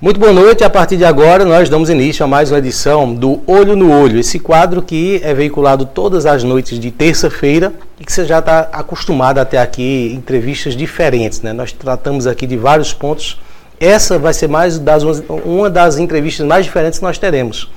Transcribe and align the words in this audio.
Muito 0.00 0.18
boa 0.18 0.32
noite. 0.32 0.64
A 0.64 0.70
partir 0.70 0.96
de 0.96 1.04
agora, 1.04 1.44
nós 1.44 1.68
damos 1.68 1.90
início 1.90 2.24
a 2.24 2.26
mais 2.26 2.50
uma 2.50 2.56
edição 2.56 3.12
do 3.12 3.42
Olho 3.46 3.76
no 3.76 3.92
Olho, 3.92 4.18
esse 4.18 4.38
quadro 4.38 4.80
que 4.80 5.20
é 5.22 5.34
veiculado 5.34 5.84
todas 5.84 6.24
as 6.24 6.42
noites 6.42 6.80
de 6.80 6.90
terça-feira 6.90 7.70
e 7.98 8.04
que 8.04 8.10
você 8.10 8.24
já 8.24 8.38
está 8.38 8.60
acostumado 8.72 9.36
a 9.36 9.44
ter 9.44 9.58
aqui 9.58 10.10
entrevistas 10.14 10.74
diferentes. 10.74 11.42
Né? 11.42 11.52
Nós 11.52 11.70
tratamos 11.72 12.26
aqui 12.26 12.46
de 12.46 12.56
vários 12.56 12.94
pontos. 12.94 13.38
Essa 13.78 14.18
vai 14.18 14.32
ser 14.32 14.48
mais 14.48 14.78
das, 14.78 15.02
uma 15.28 15.68
das 15.68 15.98
entrevistas 15.98 16.46
mais 16.46 16.64
diferentes 16.64 16.98
que 16.98 17.04
nós 17.04 17.18
teremos. 17.18 17.70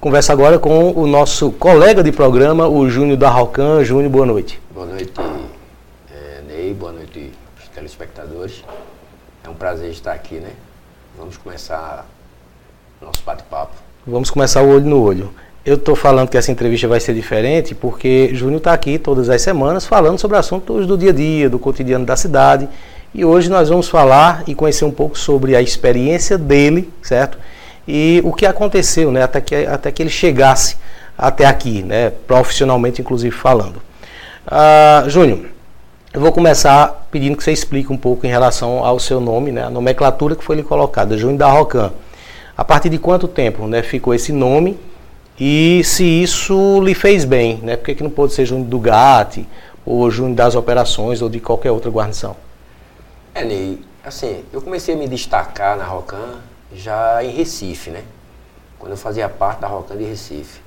Conversa 0.00 0.32
agora 0.32 0.60
com 0.60 0.92
o 0.92 1.04
nosso 1.04 1.50
colega 1.50 2.00
de 2.00 2.12
programa, 2.12 2.68
o 2.68 2.88
Júnior 2.88 3.16
da 3.16 3.28
Rocan. 3.28 3.82
Júnior, 3.82 4.08
boa 4.08 4.26
noite. 4.26 4.60
Boa 4.72 4.86
noite, 4.86 5.12
é, 6.14 6.42
Ney. 6.46 6.72
Boa 6.74 6.92
noite, 6.92 7.32
telespectadores. 7.74 8.62
É 9.42 9.48
um 9.48 9.54
prazer 9.54 9.90
estar 9.90 10.12
aqui, 10.12 10.36
né? 10.36 10.50
Vamos 11.18 11.38
começar 11.38 12.06
nosso 13.00 13.22
bate-papo. 13.24 13.72
Vamos 14.06 14.30
começar 14.30 14.62
o 14.62 14.68
olho 14.68 14.84
no 14.84 15.00
olho. 15.02 15.32
Eu 15.64 15.76
estou 15.76 15.96
falando 15.96 16.28
que 16.28 16.36
essa 16.36 16.52
entrevista 16.52 16.86
vai 16.86 17.00
ser 17.00 17.14
diferente 17.14 17.74
porque 17.74 18.30
Júnior 18.34 18.58
está 18.58 18.74
aqui 18.74 18.98
todas 18.98 19.30
as 19.30 19.40
semanas 19.40 19.86
falando 19.86 20.18
sobre 20.18 20.36
assuntos 20.36 20.86
do 20.86 20.96
dia 20.96 21.10
a 21.10 21.14
dia, 21.14 21.48
do 21.48 21.58
cotidiano 21.58 22.04
da 22.04 22.16
cidade. 22.16 22.68
E 23.14 23.24
hoje 23.24 23.48
nós 23.48 23.70
vamos 23.70 23.88
falar 23.88 24.44
e 24.46 24.54
conhecer 24.54 24.84
um 24.84 24.90
pouco 24.90 25.18
sobre 25.18 25.56
a 25.56 25.62
experiência 25.62 26.36
dele, 26.36 26.92
certo? 27.02 27.38
E 27.88 28.20
o 28.22 28.32
que 28.32 28.44
aconteceu, 28.44 29.10
né? 29.10 29.22
Até 29.22 29.40
que, 29.40 29.54
até 29.54 29.90
que 29.90 30.02
ele 30.02 30.10
chegasse 30.10 30.76
até 31.16 31.46
aqui, 31.46 31.82
né? 31.82 32.10
Profissionalmente, 32.26 33.00
inclusive, 33.00 33.34
falando. 33.34 33.80
Ah, 34.46 35.04
Júnior, 35.08 35.46
eu 36.16 36.22
vou 36.22 36.32
começar 36.32 37.06
pedindo 37.10 37.36
que 37.36 37.44
você 37.44 37.52
explique 37.52 37.92
um 37.92 37.96
pouco 37.98 38.24
em 38.24 38.30
relação 38.30 38.82
ao 38.82 38.98
seu 38.98 39.20
nome, 39.20 39.52
né, 39.52 39.64
a 39.64 39.68
nomenclatura 39.68 40.34
que 40.34 40.42
foi 40.42 40.56
lhe 40.56 40.62
colocada, 40.62 41.14
Júnior 41.14 41.36
da 41.36 41.50
Rocan. 41.50 41.92
A 42.56 42.64
partir 42.64 42.88
de 42.88 42.96
quanto 42.96 43.28
tempo 43.28 43.66
né, 43.66 43.82
ficou 43.82 44.14
esse 44.14 44.32
nome 44.32 44.80
e 45.38 45.82
se 45.84 46.04
isso 46.04 46.80
lhe 46.80 46.94
fez 46.94 47.26
bem? 47.26 47.58
Né? 47.58 47.76
Por 47.76 47.94
que, 47.94 48.02
não 48.02 48.08
pode 48.08 48.32
ser 48.32 48.46
Júnior 48.46 48.66
do 48.66 48.78
GAT, 48.78 49.46
ou 49.84 50.10
Júnior 50.10 50.36
das 50.36 50.54
Operações, 50.54 51.20
ou 51.20 51.28
de 51.28 51.38
qualquer 51.38 51.70
outra 51.70 51.90
guarnição? 51.90 52.34
É, 53.34 53.44
Ney, 53.44 53.78
assim, 54.02 54.42
eu 54.54 54.62
comecei 54.62 54.94
a 54.94 54.96
me 54.96 55.06
destacar 55.06 55.76
na 55.76 55.84
Rocan 55.84 56.36
já 56.74 57.22
em 57.22 57.28
Recife, 57.28 57.90
né? 57.90 58.02
Quando 58.78 58.92
eu 58.92 58.96
fazia 58.96 59.28
parte 59.28 59.60
da 59.60 59.68
Rocan 59.68 59.94
de 59.94 60.04
Recife. 60.04 60.62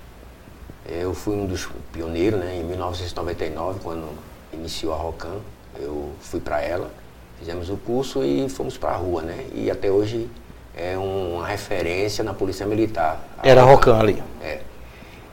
Eu 0.87 1.15
fui 1.15 1.35
um 1.35 1.47
dos 1.47 1.67
pioneiros, 1.91 2.39
né, 2.39 2.59
em 2.59 2.63
1999, 2.63 3.79
quando 3.83 4.28
iniciou 4.53 4.94
a 4.94 4.97
Rocan, 4.97 5.38
eu 5.80 6.11
fui 6.19 6.39
para 6.39 6.61
ela, 6.61 6.89
fizemos 7.38 7.69
o 7.69 7.78
curso 7.78 8.23
e 8.23 8.50
fomos 8.50 8.78
para 8.78 8.92
a 8.92 8.95
rua, 8.95 9.22
né? 9.22 9.45
E 9.53 9.69
até 9.69 9.89
hoje 9.89 10.30
é 10.75 10.97
uma 10.97 11.45
referência 11.45 12.23
na 12.23 12.33
Polícia 12.33 12.66
Militar. 12.66 13.20
Era 13.44 13.61
a 13.61 13.66
Rocan 13.66 14.00
ali. 14.00 14.23
É. 14.42 14.59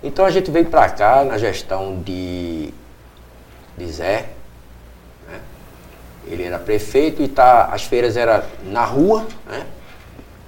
Então 0.02 0.24
a 0.24 0.30
gente 0.30 0.50
veio 0.50 0.66
para 0.66 0.88
cá 0.90 1.24
na 1.24 1.38
gestão 1.38 2.00
de, 2.00 2.72
de 3.76 3.92
Zé, 3.92 4.28
né? 5.28 5.40
Ele 6.26 6.44
era 6.44 6.58
prefeito 6.58 7.22
e 7.22 7.28
tá, 7.28 7.66
as 7.72 7.84
feiras 7.84 8.16
eram 8.16 8.42
na 8.64 8.84
rua, 8.84 9.26
né? 9.46 9.66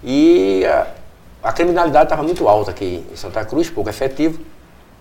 E 0.03 0.65
a, 0.67 0.87
a 1.43 1.53
criminalidade 1.53 2.05
estava 2.05 2.23
muito 2.23 2.47
alta 2.47 2.71
aqui 2.71 3.05
em 3.11 3.17
Santa 3.17 3.45
Cruz, 3.45 3.69
pouco 3.71 3.91
efetivo. 3.91 4.41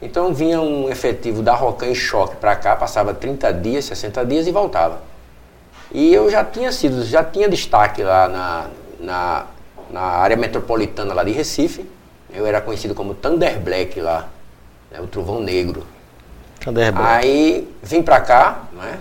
Então 0.02 0.34
vinha 0.34 0.62
um 0.62 0.90
efetivo 0.90 1.42
da 1.42 1.56
Rocan 1.56 1.88
em 1.88 1.96
choque 1.96 2.36
para 2.36 2.56
cá, 2.56 2.76
passava 2.76 3.14
30 3.14 3.52
dias, 3.54 3.86
60 3.86 4.26
dias 4.26 4.48
e 4.48 4.52
voltava. 4.52 5.02
E 5.92 6.14
eu 6.14 6.30
já 6.30 6.44
tinha 6.44 6.72
sido, 6.72 7.04
já 7.04 7.24
tinha 7.24 7.50
destaque 7.50 8.04
lá 8.04 8.28
na, 8.28 8.68
na, 9.00 9.46
na 9.90 10.02
área 10.02 10.36
metropolitana 10.36 11.14
lá 11.14 11.24
de 11.24 11.32
Recife. 11.32 11.90
Eu 12.32 12.46
era 12.46 12.62
conhecido 12.62 12.94
como 12.94 13.16
Thunder 13.16 13.60
Black 13.60 14.00
lá, 14.00 14.28
né, 14.92 15.00
o 15.02 15.08
Trovão 15.08 15.40
Negro. 15.40 15.86
Thunder 16.60 16.92
Black. 16.92 17.08
Aí 17.08 17.74
vim 17.82 18.04
para 18.04 18.20
cá, 18.22 18.64
né? 18.74 19.00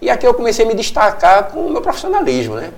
E 0.00 0.08
aqui 0.08 0.26
eu 0.26 0.32
comecei 0.32 0.64
a 0.64 0.68
me 0.68 0.74
destacar 0.74 1.50
com 1.50 1.66
o 1.66 1.70
meu 1.70 1.82
profissionalismo, 1.82 2.54
né? 2.54 2.72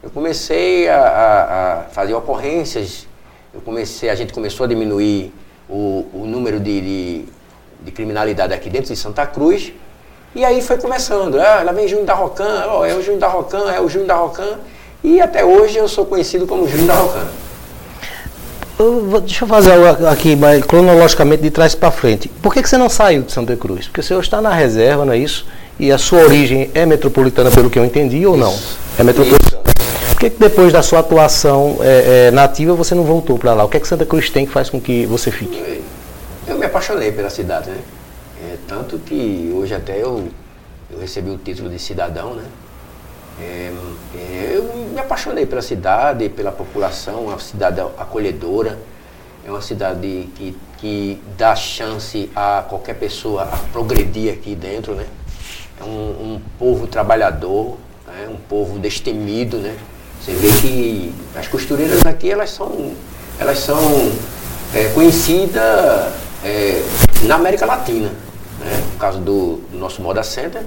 Eu 0.00 0.10
comecei 0.10 0.88
a, 0.88 1.00
a, 1.00 1.72
a 1.72 1.82
fazer 1.84 2.14
ocorrências, 2.14 3.08
eu 3.52 3.60
comecei, 3.60 4.08
a 4.08 4.14
gente 4.14 4.32
começou 4.32 4.64
a 4.64 4.68
diminuir 4.68 5.32
o, 5.68 6.06
o 6.12 6.24
número 6.26 6.58
de, 6.58 6.80
de, 6.80 7.24
de, 7.82 7.92
criminalidade 7.92 8.52
aqui 8.52 8.70
dentro 8.70 8.92
de 8.92 8.98
Santa 8.98 9.26
Cruz. 9.26 9.72
E 10.34 10.44
aí 10.44 10.60
foi 10.60 10.78
começando, 10.78 11.40
ah, 11.40 11.62
lá 11.64 11.72
vem 11.72 11.88
Júnior 11.88 12.06
da 12.06 12.14
Rocan, 12.14 12.66
oh, 12.72 12.84
é 12.84 12.94
o 12.94 13.02
Júnior 13.02 13.20
da 13.20 13.28
Rocan, 13.28 13.70
é 13.70 13.80
o 13.80 13.88
Júnior 13.88 14.08
da 14.08 14.14
Rocan. 14.14 14.58
E 15.02 15.20
até 15.20 15.44
hoje 15.44 15.78
eu 15.78 15.88
sou 15.88 16.04
conhecido 16.04 16.46
como 16.46 16.68
Júnior 16.68 16.88
da 16.88 16.94
Rocan. 16.94 17.26
Eu, 18.78 19.20
deixa 19.20 19.44
eu 19.44 19.48
fazer 19.48 19.72
aqui 20.06 20.38
cronologicamente 20.66 21.42
de 21.42 21.50
trás 21.50 21.74
para 21.74 21.90
frente. 21.90 22.28
Por 22.28 22.54
que, 22.54 22.62
que 22.62 22.68
você 22.68 22.78
não 22.78 22.88
saiu 22.88 23.22
de 23.22 23.32
Santa 23.32 23.56
Cruz? 23.56 23.86
Porque 23.86 24.02
você 24.02 24.14
está 24.14 24.40
na 24.40 24.52
reserva, 24.52 25.04
não 25.04 25.12
é 25.12 25.18
isso? 25.18 25.46
E 25.80 25.90
a 25.90 25.98
sua 25.98 26.20
origem 26.20 26.70
é 26.74 26.86
metropolitana, 26.86 27.50
pelo 27.50 27.70
que 27.70 27.78
eu 27.78 27.84
entendi, 27.84 28.24
ou 28.24 28.36
não? 28.36 28.56
É 28.98 29.02
metropolitana. 29.02 29.67
Por 30.18 30.22
que, 30.22 30.30
que 30.30 30.40
depois 30.40 30.72
da 30.72 30.82
sua 30.82 30.98
atuação 30.98 31.76
é, 31.80 32.26
é, 32.26 32.30
nativa 32.32 32.74
você 32.74 32.92
não 32.92 33.04
voltou 33.04 33.38
para 33.38 33.54
lá? 33.54 33.62
O 33.62 33.68
que 33.68 33.76
é 33.76 33.80
que 33.80 33.86
Santa 33.86 34.04
Cruz 34.04 34.28
tem 34.28 34.44
que 34.44 34.50
faz 34.50 34.68
com 34.68 34.80
que 34.80 35.06
você 35.06 35.30
fique? 35.30 35.80
Eu 36.44 36.58
me 36.58 36.66
apaixonei 36.66 37.12
pela 37.12 37.30
cidade, 37.30 37.70
né? 37.70 37.78
É, 38.42 38.56
tanto 38.66 38.98
que 38.98 39.52
hoje 39.54 39.76
até 39.76 40.02
eu, 40.02 40.26
eu 40.90 40.98
recebi 40.98 41.30
o 41.30 41.38
título 41.38 41.70
de 41.70 41.78
cidadão, 41.78 42.34
né? 42.34 42.42
É, 43.40 43.72
é, 44.16 44.56
eu 44.56 44.88
me 44.92 44.98
apaixonei 44.98 45.46
pela 45.46 45.62
cidade, 45.62 46.28
pela 46.30 46.50
população, 46.50 47.26
uma 47.26 47.38
cidade 47.38 47.80
acolhedora, 47.80 48.76
é 49.46 49.50
uma 49.52 49.62
cidade 49.62 50.28
que, 50.34 50.58
que 50.78 51.22
dá 51.38 51.54
chance 51.54 52.28
a 52.34 52.64
qualquer 52.68 52.94
pessoa 52.94 53.44
a 53.44 53.56
progredir 53.72 54.32
aqui 54.32 54.56
dentro, 54.56 54.96
né? 54.96 55.06
É 55.80 55.84
um, 55.84 55.86
um 56.34 56.40
povo 56.58 56.88
trabalhador, 56.88 57.76
né? 58.04 58.28
um 58.28 58.36
povo 58.48 58.80
destemido, 58.80 59.58
né? 59.58 59.76
Você 60.20 60.32
vê 60.32 60.48
que 60.60 61.14
as 61.36 61.48
costureiras 61.48 62.04
aqui 62.04 62.30
elas 62.30 62.50
são, 62.50 62.92
elas 63.38 63.58
são 63.58 64.12
é, 64.74 64.88
conhecidas 64.94 66.12
é, 66.44 66.82
na 67.22 67.36
América 67.36 67.64
Latina, 67.64 68.08
né? 68.58 68.82
no 68.92 68.98
caso 68.98 69.18
do, 69.20 69.56
do 69.70 69.78
nosso 69.78 70.02
Moda 70.02 70.22
Center. 70.22 70.62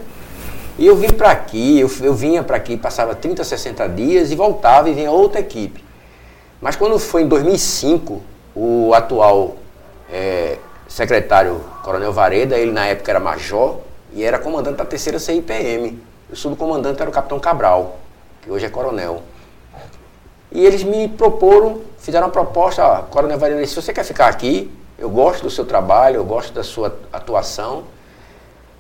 E 0.78 0.88
eu 0.88 0.96
vim 0.96 1.10
para 1.10 1.32
aqui, 1.32 1.80
eu, 1.80 1.92
eu 2.02 2.14
vinha 2.14 2.44
para 2.44 2.58
aqui, 2.58 2.78
passava 2.78 3.14
30, 3.14 3.44
60 3.44 3.88
dias 3.90 4.32
e 4.32 4.36
voltava 4.36 4.90
e 4.90 4.94
vinha 4.94 5.12
outra 5.12 5.40
equipe. 5.40 5.84
Mas 6.62 6.76
quando 6.76 6.98
foi 6.98 7.24
em 7.24 7.28
2005, 7.28 8.22
o 8.56 8.94
atual 8.94 9.58
é, 10.12 10.58
secretário 10.88 11.62
Coronel 11.84 12.12
Vareda, 12.12 12.58
ele 12.58 12.72
na 12.72 12.86
época 12.86 13.12
era 13.12 13.20
major 13.20 13.80
e 14.14 14.24
era 14.24 14.38
comandante 14.40 14.78
da 14.78 14.86
terceira 14.86 15.20
CIPM. 15.20 16.00
O 16.30 16.36
subcomandante 16.36 17.02
era 17.02 17.10
o 17.10 17.14
capitão 17.14 17.40
Cabral, 17.40 17.98
que 18.42 18.52
hoje 18.52 18.66
é 18.66 18.70
coronel. 18.70 19.22
E 20.52 20.66
eles 20.66 20.84
me 20.84 21.08
proporam, 21.08 21.82
fizeram 21.98 22.28
uma 22.28 22.32
proposta, 22.32 22.86
ó, 22.86 23.02
Coronel 23.04 23.40
Varela, 23.40 23.66
se 23.66 23.76
você 23.76 23.94
quer 23.94 24.04
ficar 24.04 24.28
aqui, 24.28 24.70
eu 25.00 25.10
gosto 25.10 25.44
do 25.44 25.50
seu 25.50 25.66
trabalho, 25.66 26.18
eu 26.18 26.26
gosto 26.26 26.54
da 26.54 26.64
sua 26.64 26.96
atuação, 27.12 27.84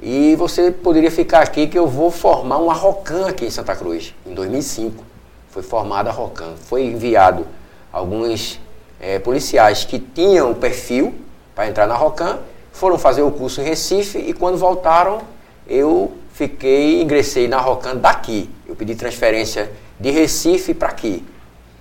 e 0.01 0.35
você 0.35 0.71
poderia 0.71 1.11
ficar 1.11 1.41
aqui 1.41 1.67
que 1.67 1.77
eu 1.77 1.87
vou 1.87 2.09
formar 2.09 2.57
uma 2.57 2.73
ROCAN 2.73 3.27
aqui 3.27 3.45
em 3.45 3.51
Santa 3.51 3.75
Cruz, 3.75 4.15
em 4.25 4.33
2005. 4.33 5.03
Foi 5.49 5.61
formada 5.61 6.09
a 6.09 6.13
ROCAN. 6.13 6.53
Foi 6.65 6.83
enviado 6.83 7.45
alguns 7.93 8.59
é, 8.99 9.19
policiais 9.19 9.85
que 9.85 9.99
tinham 9.99 10.51
o 10.51 10.55
perfil 10.55 11.13
para 11.53 11.67
entrar 11.67 11.85
na 11.85 11.95
ROCAN, 11.95 12.39
foram 12.71 12.97
fazer 12.97 13.21
o 13.21 13.31
curso 13.31 13.61
em 13.61 13.63
Recife 13.63 14.17
e 14.17 14.33
quando 14.33 14.57
voltaram, 14.57 15.21
eu 15.67 16.11
fiquei, 16.33 17.01
ingressei 17.01 17.47
na 17.47 17.59
ROCAN 17.59 17.95
daqui. 17.95 18.49
Eu 18.67 18.75
pedi 18.75 18.95
transferência 18.95 19.71
de 19.99 20.09
Recife 20.09 20.73
para 20.73 20.89
aqui. 20.89 21.23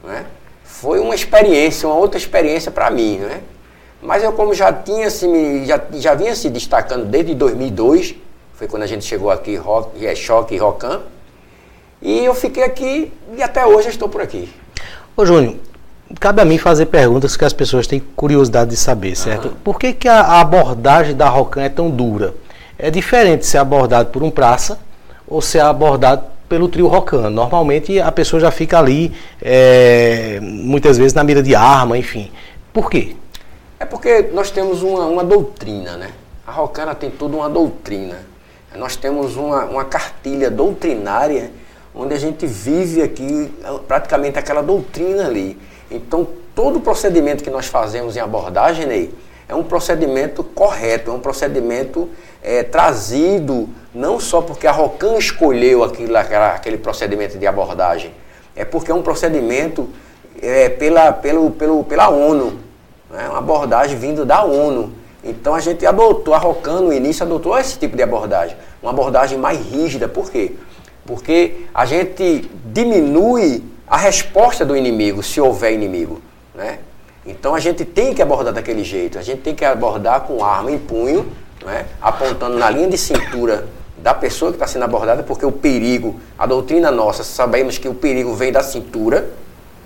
Né? 0.02 0.26
Foi 0.64 0.98
uma 0.98 1.14
experiência, 1.14 1.88
uma 1.88 1.96
outra 1.96 2.18
experiência 2.18 2.70
para 2.70 2.90
mim. 2.90 3.18
Né? 3.18 3.40
Mas 4.02 4.22
eu 4.22 4.32
como 4.32 4.54
já 4.54 4.72
tinha 4.72 5.10
se 5.10 5.64
já, 5.64 5.80
já 5.92 6.14
vinha 6.14 6.34
se 6.34 6.48
destacando 6.48 7.04
desde 7.04 7.34
2002, 7.34 8.14
foi 8.54 8.66
quando 8.66 8.82
a 8.82 8.86
gente 8.86 9.04
chegou 9.04 9.30
aqui, 9.30 9.56
rock, 9.56 10.06
é, 10.06 10.14
Choque 10.14 10.54
e 10.54 10.58
Rocan, 10.58 11.00
e 12.00 12.24
eu 12.24 12.34
fiquei 12.34 12.62
aqui 12.62 13.12
e 13.36 13.42
até 13.42 13.64
hoje 13.66 13.88
estou 13.88 14.08
por 14.08 14.22
aqui. 14.22 14.50
Ô 15.16 15.26
Júnior, 15.26 15.56
cabe 16.18 16.40
a 16.40 16.44
mim 16.44 16.56
fazer 16.56 16.86
perguntas 16.86 17.36
que 17.36 17.44
as 17.44 17.52
pessoas 17.52 17.86
têm 17.86 18.00
curiosidade 18.00 18.70
de 18.70 18.76
saber, 18.76 19.14
certo? 19.16 19.48
Uhum. 19.48 19.54
Por 19.62 19.78
que, 19.78 19.92
que 19.92 20.08
a 20.08 20.40
abordagem 20.40 21.14
da 21.14 21.28
Rocan 21.28 21.62
é 21.62 21.68
tão 21.68 21.90
dura? 21.90 22.34
É 22.78 22.90
diferente 22.90 23.44
ser 23.44 23.58
abordado 23.58 24.08
por 24.08 24.22
um 24.22 24.30
praça 24.30 24.78
ou 25.28 25.42
ser 25.42 25.60
abordado 25.60 26.24
pelo 26.50 26.68
trio 26.68 26.88
Rocan. 26.88 27.30
Normalmente 27.30 28.00
a 28.00 28.10
pessoa 28.10 28.40
já 28.40 28.50
fica 28.50 28.76
ali, 28.76 29.12
é, 29.40 30.40
muitas 30.42 30.98
vezes 30.98 31.14
na 31.14 31.22
mira 31.22 31.40
de 31.40 31.54
arma, 31.54 31.96
enfim. 31.96 32.30
Por 32.72 32.90
quê? 32.90 33.14
É 33.78 33.84
porque 33.84 34.28
nós 34.34 34.50
temos 34.50 34.82
uma, 34.82 35.06
uma 35.06 35.24
doutrina, 35.24 35.96
né? 35.96 36.10
A 36.44 36.50
Rocana 36.50 36.92
tem 36.92 37.08
toda 37.08 37.36
uma 37.36 37.48
doutrina. 37.48 38.18
Nós 38.76 38.96
temos 38.96 39.36
uma, 39.36 39.64
uma 39.64 39.84
cartilha 39.84 40.50
doutrinária 40.50 41.52
onde 41.94 42.14
a 42.14 42.18
gente 42.18 42.46
vive 42.46 43.00
aqui 43.00 43.52
praticamente 43.86 44.38
aquela 44.38 44.62
doutrina 44.62 45.26
ali. 45.26 45.56
Então, 45.88 46.26
todo 46.54 46.76
o 46.76 46.80
procedimento 46.80 47.44
que 47.44 47.50
nós 47.50 47.66
fazemos 47.66 48.16
em 48.16 48.20
abordagem, 48.20 48.86
Ney, 48.86 49.14
é 49.50 49.54
um 49.54 49.64
procedimento 49.64 50.44
correto, 50.44 51.10
é 51.10 51.14
um 51.14 51.18
procedimento 51.18 52.08
é, 52.40 52.62
trazido 52.62 53.68
não 53.92 54.20
só 54.20 54.40
porque 54.40 54.64
a 54.64 54.70
Rocan 54.70 55.16
escolheu 55.16 55.82
aquilo, 55.82 56.16
aquele 56.16 56.78
procedimento 56.78 57.36
de 57.36 57.46
abordagem, 57.48 58.12
é 58.54 58.64
porque 58.64 58.92
é 58.92 58.94
um 58.94 59.02
procedimento 59.02 59.88
é, 60.40 60.68
pela, 60.68 61.12
pelo, 61.12 61.50
pelo, 61.50 61.82
pela 61.82 62.08
ONU, 62.08 62.60
né? 63.10 63.28
uma 63.28 63.38
abordagem 63.38 63.98
vindo 63.98 64.24
da 64.24 64.44
ONU. 64.44 64.92
Então 65.24 65.54
a 65.56 65.60
gente 65.60 65.84
adotou, 65.84 66.32
a 66.32 66.38
Rocan 66.38 66.82
no 66.82 66.92
início 66.92 67.24
adotou 67.24 67.58
esse 67.58 67.76
tipo 67.76 67.96
de 67.96 68.04
abordagem, 68.04 68.56
uma 68.80 68.92
abordagem 68.92 69.36
mais 69.36 69.58
rígida. 69.58 70.06
Por 70.06 70.30
quê? 70.30 70.52
Porque 71.04 71.66
a 71.74 71.84
gente 71.84 72.48
diminui 72.66 73.64
a 73.84 73.96
resposta 73.96 74.64
do 74.64 74.76
inimigo, 74.76 75.24
se 75.24 75.40
houver 75.40 75.72
inimigo. 75.72 76.22
Né? 76.54 76.78
Então 77.24 77.54
a 77.54 77.60
gente 77.60 77.84
tem 77.84 78.14
que 78.14 78.22
abordar 78.22 78.52
daquele 78.52 78.82
jeito, 78.82 79.18
a 79.18 79.22
gente 79.22 79.42
tem 79.42 79.54
que 79.54 79.64
abordar 79.64 80.22
com 80.22 80.44
arma 80.44 80.70
em 80.70 80.78
punho, 80.78 81.30
né? 81.64 81.86
apontando 82.00 82.58
na 82.58 82.70
linha 82.70 82.88
de 82.88 82.96
cintura 82.96 83.66
da 83.98 84.14
pessoa 84.14 84.50
que 84.50 84.56
está 84.56 84.66
sendo 84.66 84.84
abordada, 84.84 85.22
porque 85.22 85.44
o 85.44 85.52
perigo, 85.52 86.18
a 86.38 86.46
doutrina 86.46 86.90
nossa, 86.90 87.22
sabemos 87.22 87.76
que 87.76 87.88
o 87.88 87.94
perigo 87.94 88.34
vem 88.34 88.50
da 88.50 88.62
cintura, 88.62 89.30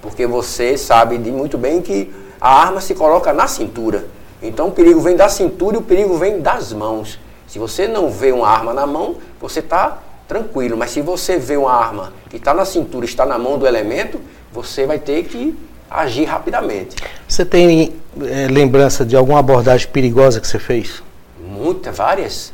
porque 0.00 0.26
você 0.26 0.78
sabe 0.78 1.18
muito 1.18 1.58
bem 1.58 1.82
que 1.82 2.14
a 2.40 2.62
arma 2.62 2.80
se 2.80 2.94
coloca 2.94 3.32
na 3.32 3.48
cintura. 3.48 4.06
Então 4.40 4.68
o 4.68 4.70
perigo 4.70 5.00
vem 5.00 5.16
da 5.16 5.28
cintura 5.28 5.76
e 5.76 5.78
o 5.78 5.82
perigo 5.82 6.16
vem 6.16 6.40
das 6.40 6.72
mãos. 6.72 7.18
Se 7.48 7.58
você 7.58 7.88
não 7.88 8.10
vê 8.10 8.30
uma 8.30 8.46
arma 8.48 8.72
na 8.72 8.86
mão, 8.86 9.16
você 9.40 9.60
está 9.60 9.98
tranquilo. 10.28 10.76
Mas 10.76 10.90
se 10.90 11.00
você 11.00 11.38
vê 11.38 11.56
uma 11.56 11.72
arma 11.72 12.12
que 12.28 12.36
está 12.36 12.52
na 12.52 12.64
cintura, 12.64 13.04
está 13.04 13.24
na 13.24 13.38
mão 13.38 13.58
do 13.58 13.66
elemento, 13.66 14.20
você 14.52 14.86
vai 14.86 14.98
ter 14.98 15.24
que 15.24 15.56
agir 15.94 16.24
rapidamente. 16.24 16.96
Você 17.26 17.44
tem 17.44 17.94
é, 18.22 18.48
lembrança 18.48 19.04
de 19.04 19.16
alguma 19.16 19.38
abordagem 19.38 19.88
perigosa 19.88 20.40
que 20.40 20.46
você 20.46 20.58
fez? 20.58 21.02
Muitas, 21.38 21.96
várias. 21.96 22.52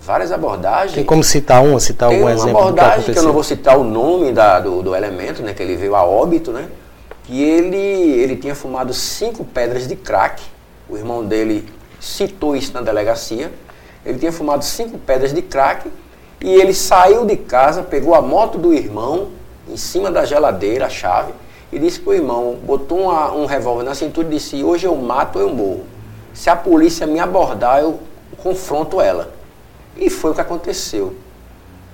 Várias 0.00 0.30
abordagens. 0.30 0.94
Tem 0.94 1.04
como 1.04 1.24
citar 1.24 1.64
uma, 1.64 1.80
citar 1.80 2.10
Tem 2.10 2.18
algum 2.18 2.30
exemplo? 2.30 2.50
Uma 2.50 2.60
abordagem 2.60 3.04
que, 3.04 3.12
que, 3.12 3.18
eu 3.18 3.24
não 3.24 3.32
vou 3.32 3.42
citar 3.42 3.76
o 3.76 3.82
nome 3.82 4.30
da, 4.30 4.60
do, 4.60 4.82
do 4.82 4.94
elemento, 4.94 5.42
né, 5.42 5.52
que 5.52 5.62
ele 5.62 5.74
veio 5.74 5.96
a 5.96 6.04
óbito, 6.04 6.52
né? 6.52 6.68
Que 7.24 7.42
ele, 7.42 7.76
ele 7.76 8.36
tinha 8.36 8.54
fumado 8.54 8.94
cinco 8.94 9.44
pedras 9.44 9.88
de 9.88 9.96
crack. 9.96 10.40
O 10.88 10.96
irmão 10.96 11.24
dele 11.24 11.68
citou 11.98 12.54
isso 12.54 12.72
na 12.72 12.82
delegacia. 12.82 13.50
Ele 14.04 14.16
tinha 14.16 14.30
fumado 14.30 14.64
cinco 14.64 14.96
pedras 14.96 15.34
de 15.34 15.42
crack 15.42 15.90
e 16.40 16.54
ele 16.54 16.72
saiu 16.72 17.24
de 17.24 17.36
casa, 17.36 17.82
pegou 17.82 18.14
a 18.14 18.22
moto 18.22 18.58
do 18.58 18.72
irmão 18.72 19.30
em 19.68 19.76
cima 19.76 20.08
da 20.12 20.24
geladeira, 20.24 20.86
a 20.86 20.88
chave, 20.88 21.32
e 21.76 21.78
disse 21.78 22.00
para 22.00 22.12
o 22.12 22.14
irmão, 22.14 22.56
botou 22.64 23.02
uma, 23.02 23.30
um 23.34 23.44
revólver 23.44 23.84
na 23.84 23.94
cintura 23.94 24.26
e 24.26 24.30
disse, 24.30 24.64
hoje 24.64 24.86
eu 24.86 24.96
mato 24.96 25.38
ou 25.38 25.46
eu 25.46 25.54
morro. 25.54 25.84
Se 26.32 26.48
a 26.48 26.56
polícia 26.56 27.06
me 27.06 27.20
abordar, 27.20 27.80
eu 27.80 28.00
confronto 28.42 28.98
ela. 28.98 29.30
E 29.94 30.08
foi 30.08 30.30
o 30.30 30.34
que 30.34 30.40
aconteceu. 30.40 31.14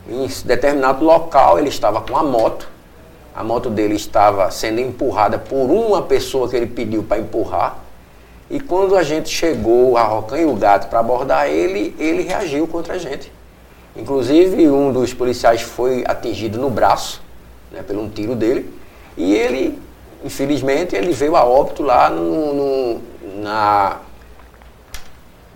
Em 0.09 0.29
determinado 0.45 1.05
local, 1.05 1.59
ele 1.59 1.69
estava 1.69 2.01
com 2.01 2.17
a 2.17 2.23
moto. 2.23 2.69
A 3.35 3.43
moto 3.43 3.69
dele 3.69 3.97
estava 3.97 4.49
sendo 4.53 4.81
empurrada 4.81 5.37
por 5.37 5.69
uma 5.69 6.03
pessoa 6.03 6.49
que 6.49 6.55
ele 6.55 6.69
pediu 6.69 7.03
para 7.03 7.19
empurrar. 7.19 7.79
E 8.49 8.61
quando 8.61 8.95
a 8.95 9.03
gente 9.03 9.31
chegou, 9.31 9.97
a 9.97 10.05
Rocan 10.05 10.39
e 10.39 10.45
o 10.45 10.55
gato, 10.55 10.87
para 10.89 11.01
abordar 11.01 11.49
ele, 11.49 11.93
ele 11.99 12.23
reagiu 12.23 12.69
contra 12.69 12.95
a 12.95 12.99
gente. 12.99 13.33
Inclusive, 13.97 14.71
um 14.71 14.93
dos 14.93 15.13
policiais 15.13 15.61
foi 15.61 16.05
atingido 16.07 16.57
no 16.57 16.71
braço, 16.71 17.21
né, 17.73 17.83
pelo 17.83 18.01
um 18.01 18.09
tiro 18.09 18.37
dele. 18.37 18.81
E 19.17 19.35
ele, 19.35 19.79
infelizmente, 20.25 20.97
ele 20.97 21.13
veio 21.13 21.37
a 21.37 21.45
óbito 21.45 21.83
lá 21.83 22.09
no, 22.09 22.55
no 22.55 23.03
na 23.43 23.99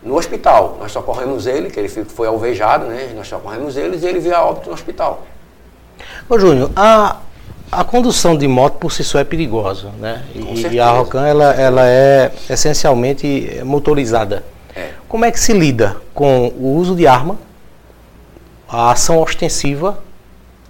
no 0.02 0.16
hospital. 0.16 0.76
Nós 0.80 0.92
socorremos 0.92 1.46
ele, 1.46 1.68
que 1.68 1.80
ele 1.80 1.88
foi 1.88 2.28
alvejado, 2.28 2.86
né? 2.86 3.12
Nós 3.14 3.26
socorremos 3.26 3.76
ele 3.76 3.96
e 3.96 4.06
ele 4.06 4.20
veio 4.20 4.36
a 4.36 4.44
óbito 4.44 4.68
no 4.68 4.74
hospital. 4.74 5.26
Ô 6.28 6.38
Júnior, 6.38 6.70
a, 6.76 7.16
a 7.72 7.84
condução 7.84 8.36
de 8.36 8.46
moto 8.46 8.74
por 8.74 8.92
si 8.92 9.02
só 9.02 9.18
é 9.18 9.24
perigosa, 9.24 9.90
né? 9.98 10.24
E, 10.34 10.74
e, 10.74 10.80
a 10.80 10.90
Rocan 10.90 11.26
ela, 11.26 11.52
ela 11.54 11.86
é 11.86 12.32
essencialmente 12.48 13.60
motorizada. 13.64 14.44
É. 14.74 14.90
Como 15.08 15.24
é 15.24 15.32
que 15.32 15.40
se 15.40 15.52
lida 15.52 15.96
com 16.14 16.48
o 16.48 16.76
uso 16.76 16.94
de 16.94 17.06
arma, 17.06 17.36
a 18.68 18.92
ação 18.92 19.20
ostensiva 19.20 19.98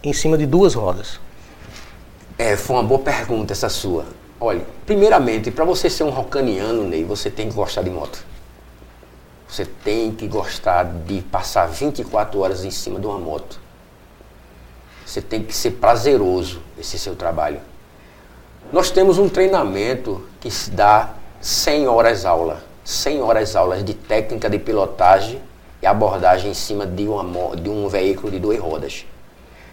em 0.02 0.12
cima 0.12 0.38
de 0.38 0.46
duas 0.46 0.74
rodas? 0.74 1.20
É, 2.38 2.54
foi 2.54 2.76
uma 2.76 2.82
boa 2.82 3.00
pergunta 3.00 3.52
essa 3.54 3.70
sua. 3.70 4.04
Olha, 4.38 4.60
primeiramente, 4.84 5.50
para 5.50 5.64
você 5.64 5.88
ser 5.88 6.04
um 6.04 6.10
rocaniano, 6.10 6.84
Ney, 6.84 7.02
você 7.02 7.30
tem 7.30 7.48
que 7.48 7.54
gostar 7.54 7.82
de 7.82 7.88
moto. 7.88 8.22
Você 9.48 9.64
tem 9.64 10.12
que 10.12 10.26
gostar 10.26 10.84
de 10.84 11.22
passar 11.22 11.66
24 11.66 12.38
horas 12.38 12.62
em 12.62 12.70
cima 12.70 13.00
de 13.00 13.06
uma 13.06 13.18
moto. 13.18 13.58
Você 15.06 15.22
tem 15.22 15.42
que 15.42 15.54
ser 15.54 15.72
prazeroso 15.72 16.60
esse 16.78 16.98
seu 16.98 17.16
trabalho. 17.16 17.60
Nós 18.70 18.90
temos 18.90 19.18
um 19.18 19.28
treinamento 19.28 20.22
que 20.38 20.50
se 20.50 20.70
dá 20.70 21.14
100 21.40 21.88
horas 21.88 22.26
aula. 22.26 22.62
100 22.84 23.22
horas 23.22 23.56
aulas 23.56 23.82
de 23.82 23.94
técnica 23.94 24.50
de 24.50 24.58
pilotagem 24.58 25.40
e 25.80 25.86
abordagem 25.86 26.50
em 26.50 26.54
cima 26.54 26.84
de, 26.84 27.06
uma, 27.06 27.56
de 27.56 27.70
um 27.70 27.88
veículo 27.88 28.30
de 28.30 28.38
duas 28.38 28.58
rodas. 28.58 29.06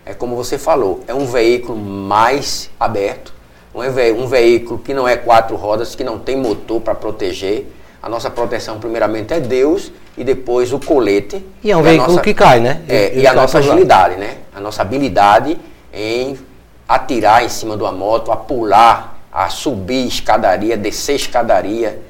É 0.05 0.13
como 0.13 0.35
você 0.35 0.57
falou, 0.57 1.01
é 1.07 1.13
um 1.13 1.25
veículo 1.25 1.77
mais 1.77 2.69
aberto, 2.79 3.33
um 3.73 4.27
veículo 4.27 4.79
que 4.79 4.93
não 4.93 5.07
é 5.07 5.15
quatro 5.15 5.55
rodas, 5.55 5.95
que 5.95 6.03
não 6.03 6.19
tem 6.19 6.35
motor 6.35 6.81
para 6.81 6.93
proteger, 6.93 7.67
a 8.03 8.09
nossa 8.09 8.29
proteção, 8.29 8.79
primeiramente, 8.79 9.33
é 9.33 9.39
Deus 9.39 9.89
e 10.17 10.25
depois 10.25 10.73
o 10.73 10.79
colete. 10.79 11.41
E 11.63 11.71
é 11.71 11.77
um 11.77 11.81
veículo 11.81 12.09
nossa, 12.09 12.21
que 12.21 12.33
cai, 12.33 12.59
né? 12.59 12.81
É, 12.89 13.17
e 13.17 13.25
a 13.25 13.33
nossa 13.33 13.59
agilidade, 13.59 14.17
né? 14.17 14.39
A 14.53 14.59
nossa 14.59 14.81
habilidade 14.81 15.57
em 15.93 16.37
atirar 16.85 17.45
em 17.45 17.49
cima 17.49 17.77
de 17.77 17.83
uma 17.83 17.93
moto, 17.93 18.29
a 18.29 18.35
pular, 18.35 19.17
a 19.31 19.47
subir 19.47 20.05
escadaria, 20.05 20.75
descer 20.75 21.15
escadaria. 21.15 22.01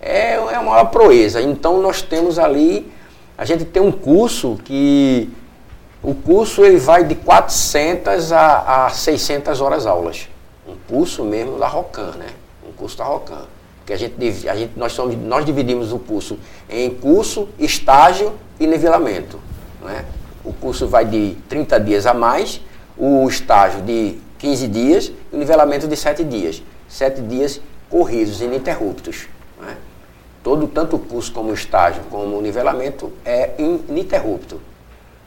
É, 0.00 0.34
é 0.34 0.58
uma 0.60 0.84
proeza. 0.84 1.42
Então 1.42 1.82
nós 1.82 2.00
temos 2.00 2.38
ali, 2.38 2.90
a 3.36 3.44
gente 3.44 3.64
tem 3.64 3.82
um 3.82 3.90
curso 3.90 4.56
que 4.64 5.28
o 6.02 6.14
curso 6.14 6.64
ele 6.64 6.78
vai 6.78 7.04
de 7.04 7.14
400 7.14 8.32
a, 8.32 8.86
a 8.86 8.90
600 8.90 9.60
horas 9.60 9.86
aulas. 9.86 10.28
Um 10.66 10.76
curso 10.88 11.24
mesmo 11.24 11.58
da 11.58 11.66
Rocan, 11.66 12.12
né? 12.12 12.28
Um 12.66 12.72
curso 12.72 12.96
da 12.96 13.04
Rocan 13.04 13.46
que 13.90 13.94
a 13.94 13.96
gente, 13.96 14.48
a 14.48 14.54
gente 14.54 14.72
nós, 14.76 14.92
somos, 14.92 15.16
nós 15.16 15.44
dividimos 15.44 15.92
o 15.92 15.98
curso 15.98 16.38
em 16.68 16.90
curso, 16.90 17.48
estágio 17.58 18.34
e 18.60 18.66
nivelamento. 18.66 19.40
Né? 19.82 20.04
O 20.44 20.52
curso 20.52 20.86
vai 20.86 21.04
de 21.04 21.36
30 21.48 21.80
dias 21.80 22.06
a 22.06 22.14
mais, 22.14 22.60
o 22.96 23.28
estágio 23.28 23.82
de 23.82 24.16
15 24.38 24.68
dias 24.68 25.12
e 25.32 25.34
o 25.34 25.38
nivelamento 25.38 25.88
de 25.88 25.96
7 25.96 26.22
dias. 26.22 26.62
7 26.88 27.20
dias 27.22 27.60
corridos, 27.88 28.40
ininterruptos. 28.40 29.26
Né? 29.60 29.76
Todo, 30.40 30.68
tanto 30.68 30.94
o 30.94 30.98
curso 31.00 31.32
como 31.32 31.50
o 31.50 31.54
estágio, 31.54 32.02
como 32.10 32.38
o 32.38 32.40
nivelamento 32.40 33.12
é 33.24 33.50
ininterrupto. 33.58 34.60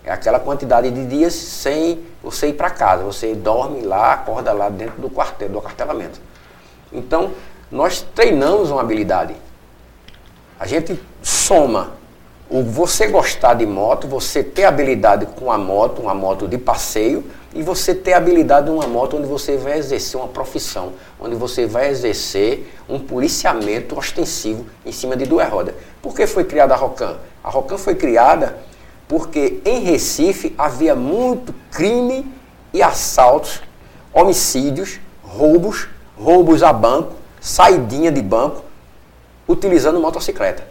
É 0.06 0.12
aquela 0.12 0.40
quantidade 0.40 0.92
de 0.92 1.06
dias 1.06 1.34
sem 1.34 2.04
você 2.22 2.48
ir 2.48 2.54
para 2.54 2.70
casa. 2.70 3.04
Você 3.04 3.34
dorme 3.34 3.82
lá, 3.82 4.14
acorda 4.14 4.52
lá 4.52 4.70
dentro 4.70 5.02
do 5.02 5.10
quartel, 5.10 5.50
do 5.50 5.60
acartelamento. 5.60 6.20
Então, 6.92 7.32
nós 7.72 8.06
treinamos 8.14 8.70
uma 8.70 8.82
habilidade. 8.82 9.34
A 10.60 10.68
gente 10.68 11.00
soma 11.22 11.92
o 12.50 12.62
você 12.62 13.08
gostar 13.08 13.56
de 13.56 13.66
moto, 13.66 14.08
você 14.08 14.44
ter 14.44 14.66
habilidade 14.66 15.26
com 15.26 15.52
a 15.52 15.58
moto, 15.58 16.02
uma 16.02 16.14
moto 16.14 16.48
de 16.48 16.58
passeio, 16.58 17.24
e 17.56 17.64
você 17.64 17.96
ter 17.96 18.14
habilidade 18.14 18.68
de 18.68 18.72
uma 18.72 18.88
moto 18.88 19.18
onde 19.18 19.28
você 19.28 19.58
vai 19.58 19.78
exercer 19.78 20.20
uma 20.20 20.28
profissão, 20.28 20.94
onde 21.20 21.36
você 21.36 21.66
vai 21.66 21.90
exercer 21.90 22.72
um 22.90 23.00
policiamento 23.00 23.98
ostensivo 23.98 24.66
em 24.86 24.92
cima 24.92 25.16
de 25.16 25.26
duas 25.26 25.50
rodas. 25.50 25.74
Por 26.02 26.16
que 26.16 26.28
foi 26.28 26.44
criada 26.44 26.74
a 26.74 26.78
Rocan? 26.78 27.18
A 27.44 27.50
Rocan 27.50 27.78
foi 27.78 27.96
criada 27.96 28.58
porque 29.08 29.62
em 29.66 29.80
Recife 29.80 30.54
havia 30.58 30.96
muito 30.96 31.54
crime 31.72 32.26
e 32.74 32.82
assaltos, 32.82 33.62
homicídios, 34.14 35.00
roubos, 35.22 35.88
roubos 36.18 36.64
a 36.64 36.72
banco, 36.72 37.14
saidinha 37.40 38.12
de 38.12 38.22
banco 38.22 38.64
utilizando 39.48 40.00
motocicleta. 40.00 40.64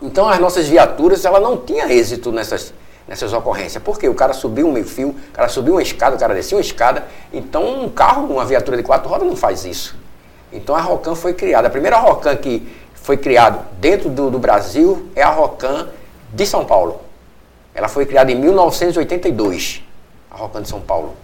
Então 0.00 0.28
as 0.28 0.38
nossas 0.38 0.68
viaturas 0.68 1.24
ela 1.24 1.40
não 1.40 1.56
tinha 1.56 1.92
êxito 1.92 2.30
nessas, 2.30 2.72
nessas 3.08 3.32
ocorrências. 3.32 3.82
Porque 3.82 4.08
o 4.08 4.14
cara 4.14 4.32
subiu 4.32 4.68
um 4.68 4.72
meio 4.72 4.86
fio, 4.86 5.08
o 5.08 5.32
cara 5.32 5.48
subiu 5.48 5.74
uma 5.74 5.82
escada, 5.82 6.16
o 6.16 6.18
cara 6.18 6.34
desceu 6.34 6.58
uma 6.58 6.62
escada. 6.62 7.04
Então 7.32 7.84
um 7.84 7.88
carro, 7.88 8.26
uma 8.26 8.44
viatura 8.44 8.76
de 8.76 8.82
quatro 8.82 9.08
rodas 9.08 9.26
não 9.26 9.36
faz 9.36 9.64
isso. 9.64 9.96
Então 10.52 10.74
a 10.74 10.80
Rocan 10.80 11.14
foi 11.14 11.34
criada. 11.34 11.68
A 11.68 11.70
primeira 11.70 11.98
Rocan 11.98 12.36
que 12.36 12.66
foi 12.94 13.16
criada 13.16 13.60
dentro 13.78 14.10
do, 14.10 14.30
do 14.30 14.38
Brasil 14.38 15.08
é 15.14 15.22
a 15.22 15.30
Rocan 15.30 15.88
de 16.32 16.46
São 16.46 16.64
Paulo. 16.64 17.05
Ela 17.76 17.88
foi 17.88 18.06
criada 18.06 18.32
em 18.32 18.34
1982, 18.34 19.82
a 20.30 20.36
Rocan 20.38 20.62
de 20.62 20.68
São 20.68 20.80
Paulo. 20.80 21.14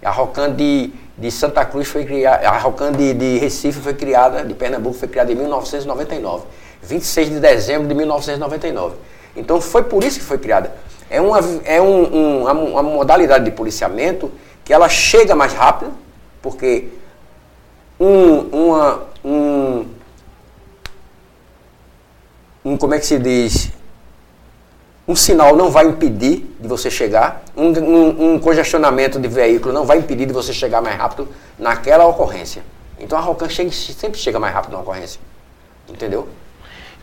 A 0.00 0.10
Rocan 0.10 0.54
de, 0.54 0.92
de 1.18 1.30
Santa 1.32 1.64
Cruz 1.64 1.88
foi 1.88 2.04
criada, 2.04 2.48
a 2.48 2.56
Rocan 2.58 2.92
de, 2.92 3.12
de 3.12 3.38
Recife 3.38 3.80
foi 3.80 3.92
criada, 3.92 4.44
de 4.44 4.54
Pernambuco 4.54 4.94
foi 4.94 5.08
criada 5.08 5.32
em 5.32 5.34
1999. 5.34 6.44
26 6.80 7.30
de 7.30 7.40
dezembro 7.40 7.88
de 7.88 7.94
1999. 7.94 8.94
Então 9.34 9.60
foi 9.60 9.82
por 9.82 10.04
isso 10.04 10.20
que 10.20 10.24
foi 10.24 10.38
criada. 10.38 10.72
É 11.10 11.20
uma, 11.20 11.40
é 11.64 11.82
um, 11.82 12.14
um, 12.14 12.42
uma 12.44 12.82
modalidade 12.84 13.44
de 13.44 13.50
policiamento 13.50 14.30
que 14.64 14.72
ela 14.72 14.88
chega 14.88 15.34
mais 15.34 15.52
rápido, 15.52 15.92
porque 16.40 16.88
um, 17.98 18.38
uma, 18.52 19.02
um, 19.24 19.86
um, 22.64 22.76
como 22.76 22.94
é 22.94 23.00
que 23.00 23.06
se 23.06 23.18
diz? 23.18 23.72
Um 25.10 25.16
sinal 25.16 25.56
não 25.56 25.72
vai 25.72 25.86
impedir 25.86 26.54
de 26.60 26.68
você 26.68 26.88
chegar, 26.88 27.42
um, 27.56 27.66
um, 27.66 28.34
um 28.34 28.38
congestionamento 28.38 29.18
de 29.18 29.26
veículo 29.26 29.74
não 29.74 29.84
vai 29.84 29.98
impedir 29.98 30.24
de 30.24 30.32
você 30.32 30.52
chegar 30.52 30.80
mais 30.80 30.96
rápido 30.96 31.26
naquela 31.58 32.06
ocorrência. 32.06 32.62
Então 32.96 33.18
a 33.18 33.20
Rocan 33.20 33.48
sempre 33.48 34.16
chega 34.16 34.38
mais 34.38 34.54
rápido 34.54 34.70
na 34.70 34.78
ocorrência. 34.78 35.20
Entendeu? 35.88 36.28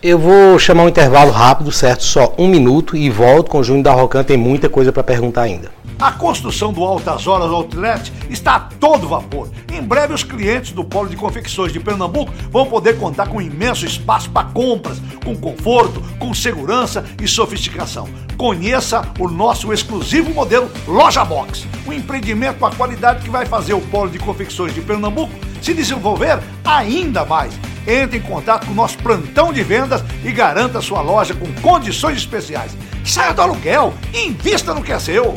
Eu 0.01 0.20
vou 0.20 0.60
chamar 0.60 0.84
um 0.84 0.89
intervalo 0.89 1.32
rápido, 1.32 1.72
certo? 1.72 2.04
Só 2.04 2.32
um 2.38 2.48
minuto 2.48 2.96
e 2.96 3.10
volto 3.10 3.50
com 3.50 3.58
o 3.58 3.63
Júnior 3.63 3.84
da 3.84 3.94
Rocan, 3.94 4.24
tem 4.24 4.38
muita 4.38 4.70
coisa 4.70 4.92
para 4.92 5.01
perguntar 5.01 5.42
ainda. 5.42 5.72
A 6.00 6.12
construção 6.12 6.72
do 6.72 6.84
Altas 6.84 7.25
Horas 7.25 7.50
Outlet 7.50 8.13
está 8.30 8.58
a 8.58 8.60
todo 8.60 9.08
vapor. 9.08 9.50
Em 9.74 9.82
breve, 9.82 10.13
os 10.13 10.22
clientes 10.22 10.72
do 10.72 10.84
Polo 10.84 11.10
de 11.10 11.16
Confecções 11.16 11.74
de 11.74 11.80
Pernambuco 11.80 12.32
vão 12.51 12.68
poder 12.68 13.00
contar 13.00 13.25
com 13.25 13.38
um 13.39 13.42
imenso 13.42 13.88
espaço 13.88 14.30
para 14.30 14.48
compras, 14.50 15.01
com 15.25 15.36
conforto, 15.36 16.00
com 16.20 16.32
segurança 16.32 17.04
e 17.20 17.27
sofisticação. 17.27 18.08
Conheça 18.38 19.01
o 19.18 19.27
nosso 19.27 19.74
exclusivo 19.74 20.32
modelo 20.32 20.70
Loja 20.88 21.25
Box, 21.25 21.66
um 21.88 21.92
empreendimento 21.92 22.60
com 22.60 22.68
a 22.68 22.72
qualidade 22.72 23.24
que 23.24 23.32
vai 23.32 23.48
fazer 23.48 23.74
o 23.74 23.82
Polo 23.82 24.12
de 24.12 24.20
Confecções 24.20 24.75
de 24.75 24.82
Pernambuco 24.82 25.34
se 25.67 25.74
desenvolver 25.74 26.39
ainda 26.63 27.25
mais 27.25 27.53
entre 27.86 28.19
em 28.19 28.21
contato 28.21 28.65
com 28.65 28.71
o 28.71 28.75
nosso 28.75 28.97
plantão 29.00 29.51
de 29.51 29.62
vendas 29.63 30.01
e 30.24 30.31
garanta 30.31 30.79
sua 30.79 31.01
loja 31.01 31.33
com 31.33 31.51
condições 31.62 32.19
especiais. 32.19 32.71
Saia 33.03 33.33
do 33.33 33.41
aluguel 33.41 33.93
e 34.13 34.27
invista 34.27 34.74
no 34.74 34.81
que 34.81 34.93
é 34.93 35.00
seu. 35.00 35.33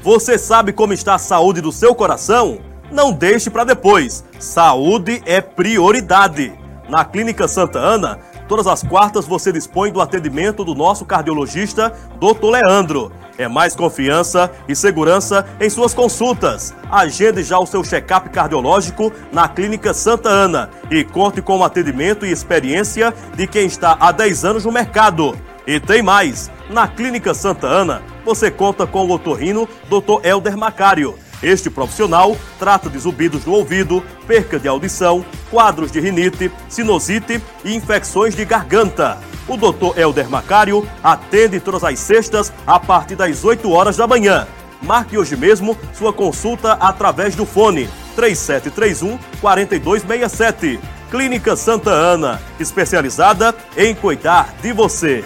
Você 0.00 0.38
sabe 0.38 0.72
como 0.72 0.92
está 0.92 1.16
a 1.16 1.18
saúde 1.18 1.60
do 1.60 1.72
seu 1.72 1.96
coração? 1.96 2.60
Não 2.92 3.12
deixe 3.12 3.50
para 3.50 3.64
depois. 3.64 4.24
Saúde 4.38 5.20
é 5.26 5.40
prioridade. 5.40 6.52
Na 6.88 7.04
Clínica 7.04 7.48
Santa 7.48 7.80
Ana, 7.80 8.20
todas 8.48 8.66
as 8.66 8.82
quartas 8.82 9.26
você 9.26 9.52
dispõe 9.52 9.92
do 9.92 10.00
atendimento 10.00 10.64
do 10.64 10.74
nosso 10.74 11.04
cardiologista, 11.04 11.92
Dr. 12.18 12.46
Leandro 12.46 13.12
é 13.38 13.48
mais 13.48 13.74
confiança 13.74 14.50
e 14.68 14.74
segurança 14.74 15.46
em 15.60 15.68
suas 15.68 15.94
consultas. 15.94 16.74
Agende 16.90 17.42
já 17.42 17.58
o 17.58 17.66
seu 17.66 17.82
check-up 17.82 18.28
cardiológico 18.30 19.12
na 19.32 19.48
Clínica 19.48 19.94
Santa 19.94 20.28
Ana 20.28 20.70
e 20.90 21.04
conte 21.04 21.40
com 21.40 21.58
o 21.58 21.64
atendimento 21.64 22.26
e 22.26 22.30
experiência 22.30 23.12
de 23.34 23.46
quem 23.46 23.66
está 23.66 23.96
há 23.98 24.12
10 24.12 24.44
anos 24.44 24.64
no 24.64 24.72
mercado. 24.72 25.36
E 25.66 25.78
tem 25.78 26.02
mais! 26.02 26.50
Na 26.70 26.88
Clínica 26.88 27.34
Santa 27.34 27.66
Ana, 27.66 28.02
você 28.24 28.50
conta 28.50 28.86
com 28.86 29.04
o 29.04 29.10
otorrino 29.10 29.68
Dr. 29.88 30.26
Elder 30.26 30.56
Macário. 30.56 31.14
Este 31.42 31.68
profissional 31.68 32.36
trata 32.58 32.88
de 32.88 32.98
zumbidos 32.98 33.44
no 33.44 33.52
ouvido, 33.52 34.02
perca 34.26 34.58
de 34.58 34.68
audição, 34.68 35.24
quadros 35.50 35.90
de 35.90 35.98
rinite, 35.98 36.50
sinusite 36.68 37.42
e 37.64 37.74
infecções 37.74 38.34
de 38.34 38.44
garganta. 38.44 39.18
O 39.48 39.56
Dr. 39.56 39.98
Helder 39.98 40.30
Macário 40.30 40.86
atende 41.02 41.58
todas 41.58 41.82
as 41.82 41.98
sextas 41.98 42.52
a 42.64 42.78
partir 42.78 43.16
das 43.16 43.44
8 43.44 43.68
horas 43.70 43.96
da 43.96 44.06
manhã. 44.06 44.46
Marque 44.80 45.18
hoje 45.18 45.36
mesmo 45.36 45.76
sua 45.92 46.12
consulta 46.12 46.72
através 46.74 47.34
do 47.34 47.44
fone 47.44 47.88
3731 48.14 49.18
4267. 49.40 50.80
Clínica 51.10 51.56
Santa 51.56 51.90
Ana, 51.90 52.40
especializada 52.58 53.54
em 53.76 53.94
cuidar 53.94 54.54
de 54.62 54.72
você. 54.72 55.24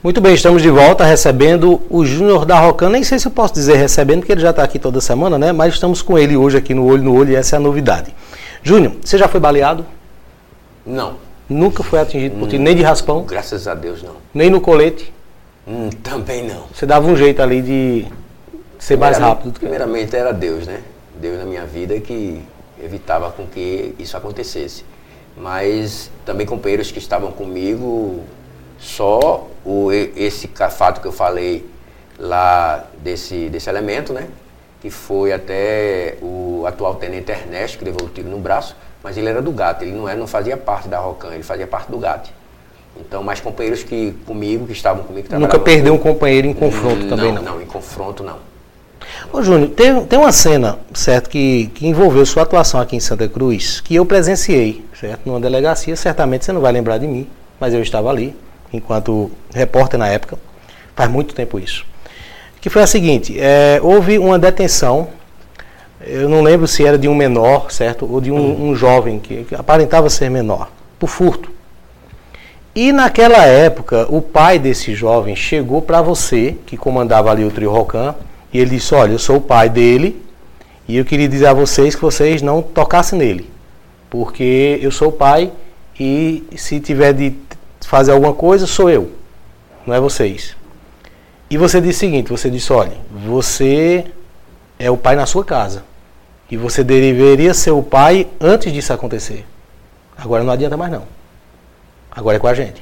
Muito 0.00 0.20
bem, 0.20 0.32
estamos 0.32 0.62
de 0.62 0.70
volta 0.70 1.04
recebendo 1.04 1.82
o 1.90 2.04
Júnior 2.04 2.44
da 2.44 2.56
Rocan. 2.60 2.88
Nem 2.88 3.02
sei 3.02 3.18
se 3.18 3.26
eu 3.26 3.32
posso 3.32 3.52
dizer 3.52 3.74
recebendo, 3.74 4.20
porque 4.20 4.30
ele 4.30 4.40
já 4.40 4.50
está 4.50 4.62
aqui 4.62 4.78
toda 4.78 5.00
semana, 5.00 5.36
né? 5.36 5.50
Mas 5.50 5.74
estamos 5.74 6.00
com 6.00 6.16
ele 6.16 6.36
hoje 6.36 6.56
aqui 6.56 6.72
no 6.72 6.86
Olho 6.86 7.02
no 7.02 7.18
Olho 7.18 7.32
e 7.32 7.34
essa 7.34 7.56
é 7.56 7.58
a 7.58 7.60
novidade. 7.60 8.14
Júnior, 8.62 8.92
você 9.02 9.18
já 9.18 9.26
foi 9.26 9.40
baleado? 9.40 9.84
Não. 10.86 11.16
Nunca 11.48 11.82
foi 11.82 11.98
atingido 11.98 12.38
por 12.38 12.48
ti, 12.48 12.58
nem 12.58 12.76
de 12.76 12.82
raspão? 12.84 13.24
Graças 13.24 13.66
a 13.66 13.74
Deus, 13.74 14.00
não. 14.00 14.14
Nem 14.32 14.48
no 14.48 14.60
colete? 14.60 15.12
Hum, 15.66 15.90
também 16.00 16.46
não. 16.46 16.66
Você 16.72 16.86
dava 16.86 17.08
um 17.08 17.16
jeito 17.16 17.42
ali 17.42 17.60
de 17.60 18.06
ser 18.78 18.96
mais 18.96 19.18
rápido? 19.18 19.58
Primeiramente 19.58 20.14
era 20.14 20.30
Deus, 20.32 20.64
né? 20.64 20.80
Deus 21.20 21.38
na 21.38 21.44
minha 21.44 21.66
vida 21.66 21.98
que 21.98 22.40
evitava 22.80 23.32
com 23.32 23.44
que 23.46 23.96
isso 23.98 24.16
acontecesse. 24.16 24.84
Mas 25.36 26.08
também 26.24 26.46
companheiros 26.46 26.92
que 26.92 27.00
estavam 27.00 27.32
comigo, 27.32 28.22
só 28.78 29.48
o, 29.64 29.92
esse 29.92 30.48
fato 30.48 31.00
que 31.00 31.06
eu 31.06 31.12
falei 31.12 31.68
lá 32.18 32.84
desse, 33.02 33.48
desse 33.48 33.68
elemento, 33.68 34.12
né? 34.12 34.28
Que 34.80 34.90
foi 34.90 35.32
até 35.32 36.16
o 36.22 36.64
atual 36.66 36.94
tenente 36.94 37.30
Ernesto, 37.30 37.78
que 37.78 37.84
levou 37.84 38.06
o 38.06 38.08
tiro 38.08 38.28
no 38.28 38.38
braço 38.38 38.76
mas 39.02 39.16
ele 39.16 39.28
era 39.28 39.40
do 39.40 39.52
GAT, 39.52 39.82
ele 39.82 39.92
não, 39.92 40.08
era, 40.08 40.18
não 40.18 40.26
fazia 40.26 40.56
parte 40.56 40.88
da 40.88 40.98
Rocan, 40.98 41.32
ele 41.32 41.42
fazia 41.42 41.66
parte 41.66 41.90
do 41.90 41.98
GAT. 41.98 42.30
Então, 43.00 43.22
mais 43.22 43.40
companheiros 43.40 43.84
que 43.84 44.12
comigo, 44.26 44.66
que 44.66 44.72
estavam 44.72 45.04
comigo, 45.04 45.28
que 45.28 45.34
Nunca 45.36 45.58
perdeu 45.58 45.94
um 45.94 45.98
companheiro 45.98 46.48
em 46.48 46.52
confronto 46.52 47.02
não, 47.02 47.08
também, 47.08 47.32
não? 47.32 47.42
Não, 47.42 47.62
em 47.62 47.66
confronto 47.66 48.24
não. 48.24 48.36
Ô 49.32 49.40
Júnior, 49.40 49.70
tem, 49.70 50.04
tem 50.04 50.18
uma 50.18 50.32
cena, 50.32 50.78
certo, 50.92 51.30
que, 51.30 51.70
que 51.74 51.86
envolveu 51.86 52.26
sua 52.26 52.42
atuação 52.42 52.80
aqui 52.80 52.96
em 52.96 53.00
Santa 53.00 53.28
Cruz, 53.28 53.80
que 53.80 53.94
eu 53.94 54.04
presenciei, 54.04 54.84
certo, 54.98 55.20
numa 55.24 55.40
delegacia, 55.40 55.94
certamente 55.94 56.44
você 56.44 56.52
não 56.52 56.60
vai 56.60 56.72
lembrar 56.72 56.98
de 56.98 57.06
mim, 57.06 57.28
mas 57.58 57.72
eu 57.72 57.80
estava 57.80 58.10
ali, 58.10 58.36
enquanto 58.72 59.30
repórter 59.54 59.98
na 59.98 60.08
época, 60.08 60.38
faz 60.94 61.10
muito 61.10 61.34
tempo 61.34 61.58
isso. 61.58 61.84
Que 62.60 62.68
foi 62.68 62.82
a 62.82 62.86
seguinte, 62.86 63.38
é, 63.38 63.78
houve 63.82 64.18
uma 64.18 64.38
detenção 64.38 65.08
eu 66.06 66.28
não 66.28 66.42
lembro 66.42 66.66
se 66.66 66.84
era 66.86 66.96
de 66.96 67.08
um 67.08 67.14
menor, 67.14 67.70
certo? 67.70 68.10
Ou 68.10 68.20
de 68.20 68.30
um, 68.30 68.70
um 68.70 68.74
jovem 68.74 69.18
que, 69.18 69.44
que, 69.44 69.54
aparentava 69.54 70.08
ser 70.08 70.30
menor, 70.30 70.70
por 70.98 71.08
furto. 71.08 71.50
E 72.74 72.92
naquela 72.92 73.44
época, 73.44 74.06
o 74.08 74.22
pai 74.22 74.58
desse 74.58 74.94
jovem 74.94 75.34
chegou 75.34 75.82
para 75.82 76.00
você, 76.00 76.56
que 76.66 76.76
comandava 76.76 77.30
ali 77.30 77.44
o 77.44 77.50
trio 77.50 77.70
Rocan, 77.70 78.14
e 78.52 78.60
ele 78.60 78.70
disse: 78.70 78.94
Olha, 78.94 79.12
eu 79.12 79.18
sou 79.18 79.36
o 79.36 79.40
pai 79.40 79.68
dele, 79.68 80.22
e 80.86 80.96
eu 80.96 81.04
queria 81.04 81.28
dizer 81.28 81.46
a 81.46 81.52
vocês 81.52 81.96
que 81.96 82.02
vocês 82.02 82.42
não 82.42 82.62
tocassem 82.62 83.18
nele, 83.18 83.50
porque 84.08 84.78
eu 84.80 84.92
sou 84.92 85.08
o 85.08 85.12
pai, 85.12 85.50
e 85.98 86.44
se 86.56 86.78
tiver 86.78 87.12
de 87.12 87.30
fazer 87.86 88.12
alguma 88.12 88.34
coisa, 88.34 88.66
sou 88.66 88.90
eu, 88.90 89.10
não 89.86 89.94
é 89.94 90.00
vocês. 90.00 90.56
E 91.50 91.56
você 91.56 91.80
disse 91.80 91.98
o 91.98 92.00
seguinte: 92.00 92.30
Você 92.30 92.50
disse, 92.50 92.72
olha, 92.72 92.96
você 93.10 94.04
é 94.78 94.90
o 94.90 94.96
pai 94.96 95.16
na 95.16 95.26
sua 95.26 95.44
casa. 95.44 95.84
E 96.50 96.56
você 96.56 96.82
deveria 96.82 97.52
ser 97.52 97.72
o 97.72 97.82
pai 97.82 98.26
antes 98.40 98.72
disso 98.72 98.92
acontecer. 98.92 99.44
Agora 100.16 100.42
não 100.42 100.52
adianta 100.52 100.76
mais 100.76 100.90
não. 100.90 101.04
Agora 102.10 102.36
é 102.36 102.40
com 102.40 102.46
a 102.46 102.54
gente. 102.54 102.80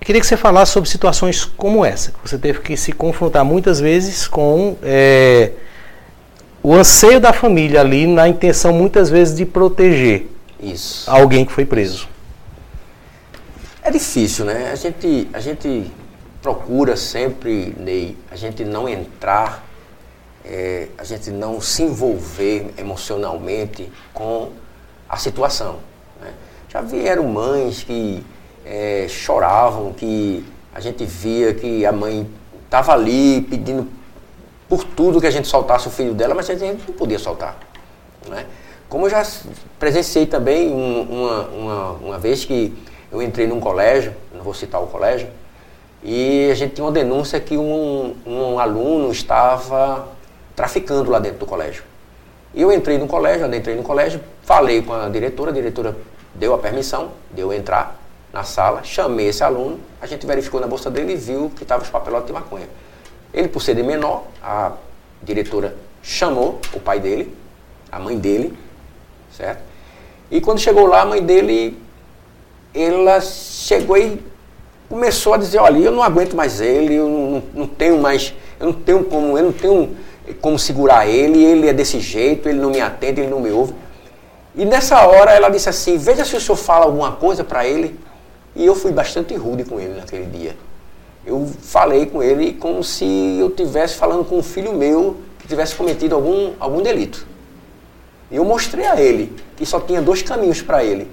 Eu 0.00 0.06
queria 0.06 0.20
que 0.20 0.26
você 0.26 0.36
falasse 0.36 0.72
sobre 0.72 0.88
situações 0.88 1.44
como 1.44 1.84
essa, 1.84 2.10
que 2.10 2.18
você 2.28 2.38
teve 2.38 2.60
que 2.60 2.76
se 2.76 2.92
confrontar 2.92 3.44
muitas 3.44 3.78
vezes 3.78 4.26
com 4.26 4.76
é, 4.82 5.52
o 6.62 6.74
anseio 6.74 7.20
da 7.20 7.34
família 7.34 7.82
ali, 7.82 8.06
na 8.06 8.26
intenção 8.26 8.72
muitas 8.72 9.10
vezes 9.10 9.36
de 9.36 9.44
proteger 9.44 10.26
Isso. 10.58 11.08
alguém 11.10 11.44
que 11.44 11.52
foi 11.52 11.66
preso. 11.66 12.08
É 13.82 13.90
difícil, 13.90 14.44
né? 14.44 14.70
A 14.70 14.74
gente, 14.74 15.28
a 15.32 15.40
gente 15.40 15.90
procura 16.42 16.96
sempre, 16.96 17.74
Ney, 17.78 18.16
a 18.30 18.36
gente 18.36 18.64
não 18.64 18.88
entrar 18.88 19.70
é, 20.44 20.88
a 20.96 21.04
gente 21.04 21.30
não 21.30 21.60
se 21.60 21.82
envolver 21.82 22.72
emocionalmente 22.78 23.90
com 24.12 24.50
a 25.08 25.16
situação. 25.16 25.78
Né? 26.20 26.32
Já 26.68 26.80
vieram 26.80 27.24
mães 27.24 27.82
que 27.82 28.24
é, 28.64 29.06
choravam, 29.08 29.92
que 29.92 30.44
a 30.74 30.80
gente 30.80 31.04
via 31.04 31.54
que 31.54 31.84
a 31.84 31.92
mãe 31.92 32.28
estava 32.64 32.92
ali 32.92 33.42
pedindo 33.42 33.88
por 34.68 34.84
tudo 34.84 35.20
que 35.20 35.26
a 35.26 35.30
gente 35.30 35.48
soltasse 35.48 35.88
o 35.88 35.90
filho 35.90 36.14
dela, 36.14 36.34
mas 36.34 36.48
a 36.48 36.54
gente 36.54 36.84
não 36.86 36.94
podia 36.94 37.18
soltar. 37.18 37.58
Né? 38.28 38.46
Como 38.88 39.06
eu 39.06 39.10
já 39.10 39.26
presenciei 39.78 40.26
também 40.26 40.72
um, 40.72 41.02
uma, 41.02 41.48
uma, 41.48 41.90
uma 41.92 42.18
vez 42.18 42.44
que 42.44 42.72
eu 43.10 43.22
entrei 43.22 43.46
num 43.46 43.60
colégio, 43.60 44.14
não 44.34 44.42
vou 44.42 44.54
citar 44.54 44.82
o 44.82 44.86
colégio, 44.86 45.28
e 46.02 46.48
a 46.50 46.54
gente 46.54 46.74
tinha 46.74 46.84
uma 46.84 46.92
denúncia 46.92 47.38
que 47.40 47.56
um, 47.56 48.16
um 48.26 48.58
aluno 48.58 49.10
estava 49.10 50.08
traficando 50.56 51.10
lá 51.10 51.18
dentro 51.18 51.40
do 51.40 51.46
colégio. 51.46 51.82
E 52.54 52.62
eu 52.62 52.72
entrei 52.72 52.98
no 52.98 53.06
colégio, 53.06 53.52
entrei 53.54 53.76
no 53.76 53.82
colégio, 53.82 54.20
falei 54.42 54.82
com 54.82 54.92
a 54.92 55.08
diretora, 55.08 55.50
a 55.50 55.54
diretora 55.54 55.96
deu 56.34 56.54
a 56.54 56.58
permissão 56.58 57.10
de 57.30 57.40
eu 57.40 57.52
entrar 57.52 57.96
na 58.32 58.44
sala, 58.44 58.82
chamei 58.82 59.28
esse 59.28 59.42
aluno, 59.42 59.78
a 60.00 60.06
gente 60.06 60.24
verificou 60.26 60.60
na 60.60 60.66
bolsa 60.66 60.90
dele 60.90 61.12
e 61.12 61.16
viu 61.16 61.50
que 61.54 61.64
estava 61.64 61.82
os 61.82 61.90
papelotes 61.90 62.26
de 62.26 62.32
maconha. 62.32 62.68
Ele, 63.32 63.48
por 63.48 63.60
ser 63.60 63.74
de 63.74 63.82
menor, 63.82 64.24
a 64.42 64.72
diretora 65.22 65.76
chamou 66.02 66.60
o 66.72 66.80
pai 66.80 66.98
dele, 66.98 67.36
a 67.90 67.98
mãe 67.98 68.16
dele, 68.16 68.56
certo? 69.32 69.62
E 70.30 70.40
quando 70.40 70.60
chegou 70.60 70.86
lá, 70.86 71.02
a 71.02 71.04
mãe 71.04 71.22
dele, 71.22 71.80
ela 72.74 73.20
chegou 73.20 73.96
e 73.96 74.20
começou 74.88 75.34
a 75.34 75.36
dizer, 75.36 75.58
olha, 75.58 75.78
eu 75.78 75.92
não 75.92 76.02
aguento 76.02 76.34
mais 76.34 76.60
ele, 76.60 76.94
eu 76.94 77.08
não, 77.08 77.42
não 77.54 77.66
tenho 77.66 77.98
mais, 77.98 78.34
eu 78.58 78.66
não 78.66 78.72
tenho 78.72 79.04
como, 79.04 79.38
eu 79.38 79.44
não 79.44 79.52
tenho 79.52 79.96
como 80.40 80.58
segurar 80.58 81.06
ele, 81.06 81.42
ele 81.44 81.68
é 81.68 81.72
desse 81.72 82.00
jeito, 82.00 82.48
ele 82.48 82.58
não 82.58 82.70
me 82.70 82.80
atende, 82.80 83.20
ele 83.20 83.30
não 83.30 83.40
me 83.40 83.50
ouve. 83.50 83.74
E 84.54 84.64
nessa 84.64 85.00
hora 85.06 85.30
ela 85.32 85.48
disse 85.48 85.68
assim, 85.68 85.96
veja 85.96 86.24
se 86.24 86.36
o 86.36 86.40
senhor 86.40 86.56
fala 86.56 86.84
alguma 86.84 87.12
coisa 87.12 87.44
para 87.44 87.66
ele. 87.66 87.98
E 88.54 88.66
eu 88.66 88.74
fui 88.74 88.90
bastante 88.90 89.34
rude 89.36 89.64
com 89.64 89.78
ele 89.78 89.94
naquele 89.94 90.26
dia. 90.26 90.56
Eu 91.24 91.48
falei 91.62 92.06
com 92.06 92.22
ele 92.22 92.54
como 92.54 92.82
se 92.82 93.04
eu 93.38 93.48
estivesse 93.48 93.94
falando 93.94 94.24
com 94.24 94.38
um 94.38 94.42
filho 94.42 94.72
meu 94.72 95.18
que 95.38 95.46
tivesse 95.46 95.74
cometido 95.74 96.14
algum, 96.14 96.52
algum 96.58 96.82
delito. 96.82 97.26
E 98.30 98.36
eu 98.36 98.44
mostrei 98.44 98.86
a 98.86 99.00
ele 99.00 99.32
que 99.56 99.64
só 99.64 99.78
tinha 99.78 100.02
dois 100.02 100.22
caminhos 100.22 100.62
para 100.62 100.82
ele. 100.82 101.08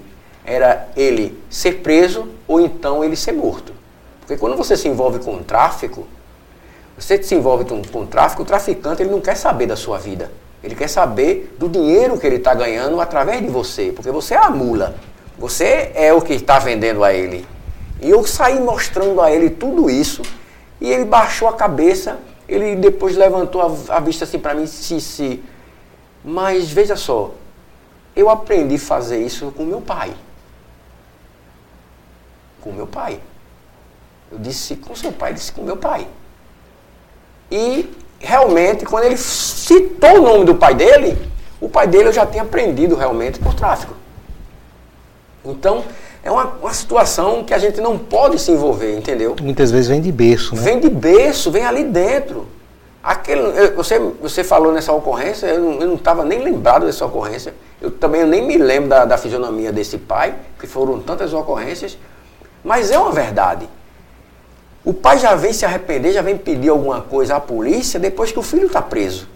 Era 0.48 0.88
ele 0.96 1.38
ser 1.50 1.82
preso 1.82 2.26
ou 2.46 2.58
então 2.58 3.04
ele 3.04 3.16
ser 3.16 3.32
morto. 3.32 3.74
Porque 4.20 4.38
quando 4.38 4.56
você 4.56 4.78
se 4.78 4.88
envolve 4.88 5.18
com 5.18 5.34
o 5.34 5.44
tráfico, 5.44 6.06
você 6.96 7.22
se 7.22 7.34
envolve 7.34 7.66
com, 7.66 7.82
com 7.82 8.00
o 8.00 8.06
tráfico, 8.06 8.42
o 8.42 8.46
traficante 8.46 9.02
ele 9.02 9.10
não 9.10 9.20
quer 9.20 9.36
saber 9.36 9.66
da 9.66 9.76
sua 9.76 9.98
vida. 9.98 10.30
Ele 10.64 10.74
quer 10.74 10.88
saber 10.88 11.54
do 11.58 11.68
dinheiro 11.68 12.18
que 12.18 12.26
ele 12.26 12.36
está 12.36 12.54
ganhando 12.54 12.98
através 12.98 13.42
de 13.42 13.48
você. 13.48 13.92
Porque 13.94 14.10
você 14.10 14.34
é 14.34 14.38
a 14.38 14.48
mula. 14.48 14.96
Você 15.38 15.92
é 15.94 16.14
o 16.14 16.22
que 16.22 16.32
está 16.32 16.58
vendendo 16.58 17.04
a 17.04 17.12
ele. 17.12 17.46
E 18.00 18.08
eu 18.08 18.26
saí 18.26 18.58
mostrando 18.58 19.20
a 19.20 19.30
ele 19.30 19.50
tudo 19.50 19.90
isso. 19.90 20.22
E 20.80 20.90
ele 20.90 21.04
baixou 21.04 21.46
a 21.46 21.52
cabeça. 21.52 22.18
Ele 22.48 22.74
depois 22.74 23.16
levantou 23.16 23.60
a, 23.60 23.96
a 23.96 24.00
vista 24.00 24.24
assim 24.24 24.38
para 24.38 24.54
mim 24.54 24.62
e 24.62 24.66
disse: 24.66 25.42
Mas 26.24 26.70
veja 26.70 26.96
só, 26.96 27.32
eu 28.16 28.30
aprendi 28.30 28.76
a 28.76 28.78
fazer 28.78 29.22
isso 29.22 29.52
com 29.54 29.64
meu 29.64 29.82
pai. 29.82 30.14
Com 32.60 32.72
meu 32.72 32.86
pai. 32.86 33.20
Eu 34.30 34.38
disse 34.38 34.76
com 34.76 34.94
seu 34.94 35.12
pai, 35.12 35.32
disse 35.34 35.52
com 35.52 35.62
meu 35.62 35.76
pai. 35.76 36.06
E 37.50 37.88
realmente, 38.18 38.84
quando 38.84 39.04
ele 39.04 39.16
citou 39.16 40.18
o 40.18 40.22
nome 40.22 40.44
do 40.44 40.54
pai 40.54 40.74
dele, 40.74 41.18
o 41.60 41.68
pai 41.68 41.86
dele 41.86 42.08
eu 42.08 42.12
já 42.12 42.26
tinha 42.26 42.42
aprendido 42.42 42.94
realmente 42.94 43.38
por 43.38 43.54
tráfico. 43.54 43.94
Então, 45.44 45.84
é 46.22 46.30
uma, 46.30 46.44
uma 46.60 46.74
situação 46.74 47.44
que 47.44 47.54
a 47.54 47.58
gente 47.58 47.80
não 47.80 47.96
pode 47.96 48.38
se 48.38 48.50
envolver, 48.50 48.96
entendeu? 48.96 49.34
Muitas 49.40 49.70
vezes 49.70 49.88
vem 49.88 50.00
de 50.00 50.12
berço, 50.12 50.54
né? 50.54 50.62
Vem 50.62 50.80
de 50.80 50.90
berço, 50.90 51.50
vem 51.50 51.64
ali 51.64 51.84
dentro. 51.84 52.46
Aquele, 53.02 53.40
eu, 53.40 53.74
você, 53.76 53.98
você 53.98 54.44
falou 54.44 54.72
nessa 54.72 54.92
ocorrência, 54.92 55.46
eu 55.46 55.60
não 55.60 55.94
estava 55.94 56.24
nem 56.24 56.40
lembrado 56.42 56.84
dessa 56.84 57.06
ocorrência. 57.06 57.54
Eu 57.80 57.90
também 57.90 58.26
nem 58.26 58.44
me 58.46 58.58
lembro 58.58 58.88
da, 58.88 59.04
da 59.04 59.16
fisionomia 59.16 59.72
desse 59.72 59.96
pai, 59.96 60.34
que 60.58 60.66
foram 60.66 61.00
tantas 61.00 61.32
ocorrências. 61.32 61.96
Mas 62.62 62.90
é 62.90 62.98
uma 62.98 63.12
verdade. 63.12 63.68
O 64.84 64.92
pai 64.94 65.18
já 65.18 65.34
vem 65.34 65.52
se 65.52 65.64
arrepender, 65.64 66.12
já 66.12 66.22
vem 66.22 66.36
pedir 66.36 66.70
alguma 66.70 67.00
coisa 67.00 67.36
à 67.36 67.40
polícia 67.40 68.00
depois 68.00 68.32
que 68.32 68.38
o 68.38 68.42
filho 68.42 68.66
está 68.66 68.80
preso. 68.80 69.28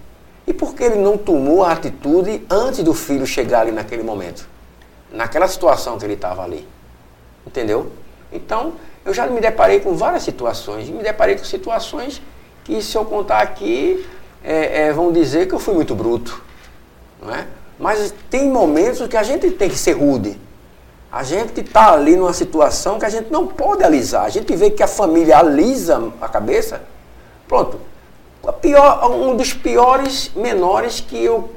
E 0.47 0.53
por 0.53 0.75
que 0.75 0.83
ele 0.83 0.97
não 0.97 1.17
tomou 1.17 1.65
a 1.65 1.73
atitude 1.73 2.45
antes 2.51 2.83
do 2.83 2.95
filho 2.95 3.27
chegar 3.27 3.61
ali 3.61 3.73
naquele 3.73 4.03
momento? 4.03 4.49
Naquela 5.13 5.47
situação 5.47 5.99
que 5.99 6.05
ele 6.05 6.15
estava 6.15 6.43
ali. 6.43 6.67
Entendeu? 7.47 7.93
Então, 8.33 8.73
eu 9.05 9.13
já 9.13 9.27
me 9.27 9.41
deparei 9.41 9.81
com 9.81 9.95
várias 9.95 10.23
situações. 10.23 10.89
Me 10.89 11.03
deparei 11.03 11.37
com 11.37 11.45
situações 11.45 12.23
que, 12.65 12.81
se 12.83 12.97
eu 12.97 13.05
contar 13.05 13.41
aqui, 13.41 14.07
é, 14.43 14.87
é, 14.87 14.93
vão 14.93 15.13
dizer 15.13 15.47
que 15.47 15.55
eu 15.55 15.59
fui 15.59 15.75
muito 15.75 15.95
bruto. 15.95 16.43
Não 17.21 17.35
é? 17.35 17.47
Mas 17.79 18.15
tem 18.31 18.49
momentos 18.49 19.07
que 19.07 19.17
a 19.17 19.23
gente 19.23 19.51
tem 19.51 19.69
que 19.69 19.79
ser 19.79 19.93
rude. 19.93 20.39
A 21.13 21.23
gente 21.23 21.61
está 21.61 21.93
ali 21.93 22.17
numa 22.17 22.33
situação 22.33 22.99
que 22.99 23.05
a 23.05 23.11
gente 23.11 23.31
não 23.31 23.47
pode 23.47 23.85
alisar. 23.85 24.25
A 24.25 24.31
gente 24.31 24.57
vê 24.57 24.71
que 24.71 24.83
a 24.83 24.89
família 24.89 25.37
alisa 25.37 26.11
a 26.23 26.27
cabeça. 26.27 26.81
Pronto. 27.47 27.79
Pior, 28.63 29.11
um 29.11 29.37
dos 29.37 29.53
piores 29.53 30.31
menores 30.35 31.01
que 31.01 31.23
eu, 31.23 31.51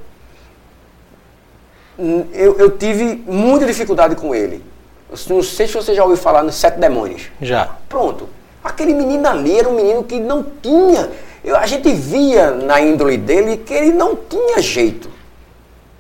eu, 2.34 2.58
eu 2.60 2.78
tive 2.78 3.24
muita 3.26 3.66
dificuldade 3.66 4.18
com 4.18 4.36
ele. 4.36 4.62
Eu 5.10 5.18
não 5.34 5.42
sei 5.42 5.68
se 5.68 5.74
você 5.74 5.96
já 5.96 6.04
ouviu 6.04 6.18
falar 6.18 6.44
nos 6.44 6.56
Sete 6.56 6.78
Demônios. 6.78 7.32
Já. 7.42 7.78
Pronto. 7.88 8.28
Aquele 8.62 8.94
menino 8.94 9.26
ali 9.26 9.58
era 9.58 9.70
um 9.70 9.76
menino 9.76 10.04
que 10.04 10.20
não 10.20 10.44
tinha. 10.62 11.10
Eu, 11.42 11.56
a 11.56 11.66
gente 11.66 11.94
via 11.94 12.52
na 12.52 12.82
índole 12.82 13.16
dele 13.18 13.56
que 13.58 13.74
ele 13.74 13.94
não 13.94 14.18
tinha 14.18 14.62
jeito. 14.62 15.10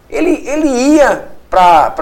Ele, 0.09 0.45
ele 0.45 0.67
ia 0.67 1.29
para 1.49 1.93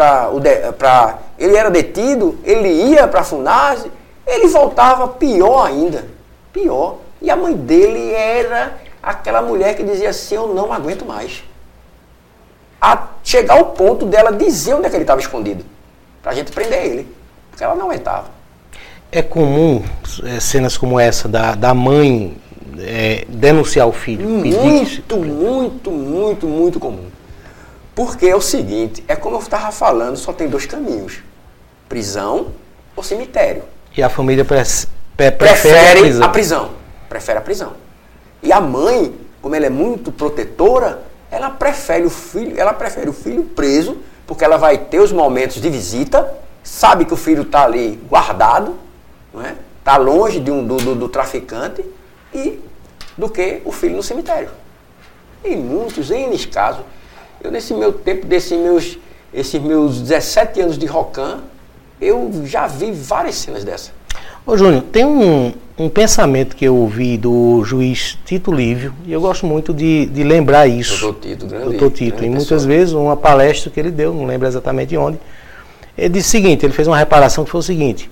ele 1.37 1.55
era 1.55 1.69
detido, 1.69 2.37
ele 2.43 2.69
ia 2.69 3.07
para 3.07 3.21
a 3.21 3.23
FUNASE, 3.23 3.91
ele 4.25 4.47
voltava 4.47 5.07
pior 5.07 5.65
ainda, 5.65 6.05
pior. 6.51 6.97
E 7.21 7.29
a 7.29 7.35
mãe 7.35 7.53
dele 7.55 8.11
era 8.11 8.77
aquela 9.01 9.41
mulher 9.41 9.75
que 9.75 9.83
dizia 9.83 10.09
assim, 10.09 10.35
eu 10.35 10.47
não 10.53 10.71
aguento 10.71 11.05
mais. 11.05 11.43
A 12.81 13.07
chegar 13.23 13.55
ao 13.55 13.67
ponto 13.67 14.05
dela 14.05 14.31
dizer 14.31 14.73
onde 14.73 14.87
é 14.87 14.89
que 14.89 14.95
ele 14.95 15.03
estava 15.03 15.21
escondido, 15.21 15.65
para 16.21 16.31
a 16.31 16.35
gente 16.35 16.51
prender 16.51 16.85
ele, 16.85 17.15
porque 17.49 17.63
ela 17.63 17.75
não 17.75 17.85
aguentava. 17.85 18.27
É 19.11 19.21
comum 19.21 19.83
é, 20.23 20.39
cenas 20.39 20.77
como 20.77 20.99
essa 20.99 21.27
da, 21.27 21.55
da 21.55 21.73
mãe 21.73 22.35
é, 22.79 23.25
denunciar 23.29 23.87
o 23.87 23.91
filho? 23.91 24.27
Muito, 24.27 25.17
muito, 25.17 25.91
muito, 25.91 26.47
muito 26.47 26.79
comum. 26.79 27.05
Porque 27.95 28.27
é 28.27 28.35
o 28.35 28.41
seguinte, 28.41 29.03
é 29.07 29.15
como 29.15 29.35
eu 29.35 29.39
estava 29.39 29.71
falando, 29.71 30.17
só 30.17 30.33
tem 30.33 30.47
dois 30.47 30.65
caminhos. 30.65 31.19
Prisão 31.87 32.47
ou 32.95 33.03
cemitério. 33.03 33.63
E 33.95 34.01
a 34.01 34.09
família 34.09 34.43
pre 34.43 34.63
pre 35.15 35.31
prefere, 35.31 35.99
a 35.99 36.01
prisão. 36.01 36.23
a 36.25 36.29
prisão. 36.29 36.69
Prefere 37.07 37.37
a 37.37 37.41
prisão. 37.41 37.73
E 38.41 38.51
a 38.51 38.59
mãe, 38.59 39.13
como 39.41 39.55
ela 39.55 39.67
é 39.67 39.69
muito 39.69 40.11
protetora, 40.11 41.03
ela 41.29 41.51
prefere 41.51 42.03
o 42.03 42.09
filho, 42.09 42.59
ela 42.59 42.73
prefere 42.73 43.09
o 43.09 43.13
filho 43.13 43.43
preso, 43.43 43.97
porque 44.25 44.43
ela 44.43 44.57
vai 44.57 44.77
ter 44.77 44.99
os 44.99 45.11
momentos 45.11 45.61
de 45.61 45.69
visita, 45.69 46.33
sabe 46.63 47.05
que 47.05 47.13
o 47.13 47.17
filho 47.17 47.43
está 47.43 47.63
ali 47.63 47.99
guardado, 48.09 48.75
não 49.33 49.41
é? 49.45 49.55
Está 49.79 49.97
longe 49.97 50.39
de 50.39 50.49
um, 50.49 50.65
do, 50.65 50.77
do, 50.77 50.95
do 50.95 51.09
traficante 51.09 51.83
e 52.33 52.59
do 53.17 53.29
que 53.29 53.61
o 53.65 53.71
filho 53.71 53.95
no 53.95 54.03
cemitério. 54.03 54.49
Em 55.43 55.57
muitos, 55.57 56.09
em 56.09 56.35
casos, 56.47 56.83
eu, 57.41 57.51
nesse 57.51 57.73
meu 57.73 57.93
tempo, 57.93 58.25
desses 58.25 58.57
meus, 58.57 58.97
esses 59.33 59.61
meus 59.61 60.01
17 60.01 60.61
anos 60.61 60.77
de 60.77 60.85
Rocan, 60.85 61.39
eu 62.01 62.43
já 62.45 62.67
vi 62.67 62.91
várias 62.91 63.35
cenas 63.35 63.63
dessa. 63.63 63.91
Ô 64.45 64.57
Júnior, 64.57 64.83
tem 64.91 65.05
um, 65.05 65.53
um 65.77 65.87
pensamento 65.87 66.55
que 66.55 66.65
eu 66.65 66.75
ouvi 66.75 67.17
do 67.17 67.63
juiz 67.63 68.17
Tito 68.25 68.51
Lívio, 68.51 68.93
e 69.05 69.13
eu 69.13 69.21
gosto 69.21 69.45
muito 69.45 69.73
de, 69.73 70.05
de 70.07 70.23
lembrar 70.23 70.67
isso. 70.67 70.99
Doutor 70.99 71.21
Tito, 71.21 71.47
grande. 71.47 71.65
Doutor 71.65 71.91
Tito, 71.91 72.17
grande 72.17 72.25
e 72.25 72.29
muitas 72.29 72.49
pessoa. 72.49 72.67
vezes 72.67 72.93
uma 72.93 73.15
palestra 73.15 73.71
que 73.71 73.79
ele 73.79 73.91
deu, 73.91 74.13
não 74.13 74.25
lembro 74.25 74.47
exatamente 74.47 74.95
onde, 74.97 75.17
ele 75.97 76.09
disse 76.09 76.27
o 76.27 76.31
seguinte, 76.31 76.65
ele 76.65 76.73
fez 76.73 76.87
uma 76.87 76.97
reparação 76.97 77.45
que 77.45 77.51
foi 77.51 77.59
o 77.59 77.63
seguinte, 77.63 78.09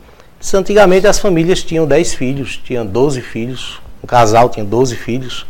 antigamente 0.54 1.06
as 1.06 1.20
famílias 1.20 1.64
tinham 1.64 1.86
10 1.86 2.14
filhos, 2.14 2.58
tinham 2.64 2.86
12 2.86 3.22
filhos, 3.22 3.82
um 4.04 4.08
casal 4.08 4.50
tinha 4.50 4.66
12 4.66 4.96
filhos, 4.96 5.46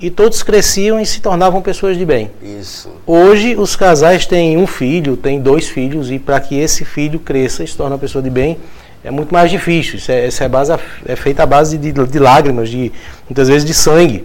e 0.00 0.10
todos 0.10 0.42
cresciam 0.42 1.00
e 1.00 1.06
se 1.06 1.20
tornavam 1.20 1.60
pessoas 1.60 1.96
de 1.96 2.04
bem. 2.04 2.30
Isso. 2.42 2.90
Hoje 3.06 3.56
os 3.56 3.74
casais 3.74 4.26
têm 4.26 4.56
um 4.56 4.66
filho, 4.66 5.16
têm 5.16 5.40
dois 5.40 5.68
filhos 5.68 6.10
e 6.10 6.18
para 6.18 6.40
que 6.40 6.58
esse 6.58 6.84
filho 6.84 7.18
cresça 7.18 7.64
e 7.64 7.66
se 7.66 7.76
torne 7.76 7.92
uma 7.92 7.98
pessoa 7.98 8.22
de 8.22 8.30
bem 8.30 8.58
é 9.02 9.10
muito 9.10 9.32
mais 9.32 9.50
difícil. 9.50 9.96
Isso 9.96 10.10
é, 10.10 10.26
essa 10.26 10.44
é, 10.44 10.48
base, 10.48 10.72
é 11.06 11.16
feita 11.16 11.42
a 11.42 11.46
base 11.46 11.78
de, 11.78 11.92
de 11.92 12.18
lágrimas, 12.18 12.68
de 12.68 12.92
muitas 13.28 13.48
vezes 13.48 13.64
de 13.64 13.74
sangue. 13.74 14.24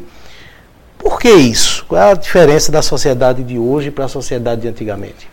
Por 0.97 1.19
que 1.19 1.29
isso? 1.29 1.86
Qual 1.86 2.01
é 2.01 2.12
a 2.12 2.13
diferença 2.13 2.71
da 2.71 2.81
sociedade 2.81 3.43
de 3.43 3.57
hoje 3.57 3.91
para 3.91 4.05
a 4.05 4.07
sociedade 4.07 4.62
de 4.62 4.67
antigamente? 4.67 5.29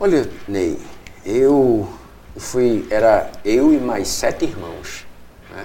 Olha, 0.00 0.28
Ney, 0.46 0.78
eu 1.24 1.88
fui, 2.36 2.86
era 2.90 3.30
eu 3.44 3.72
e 3.72 3.78
mais 3.78 4.08
sete 4.08 4.44
irmãos, 4.44 5.04
né? 5.50 5.64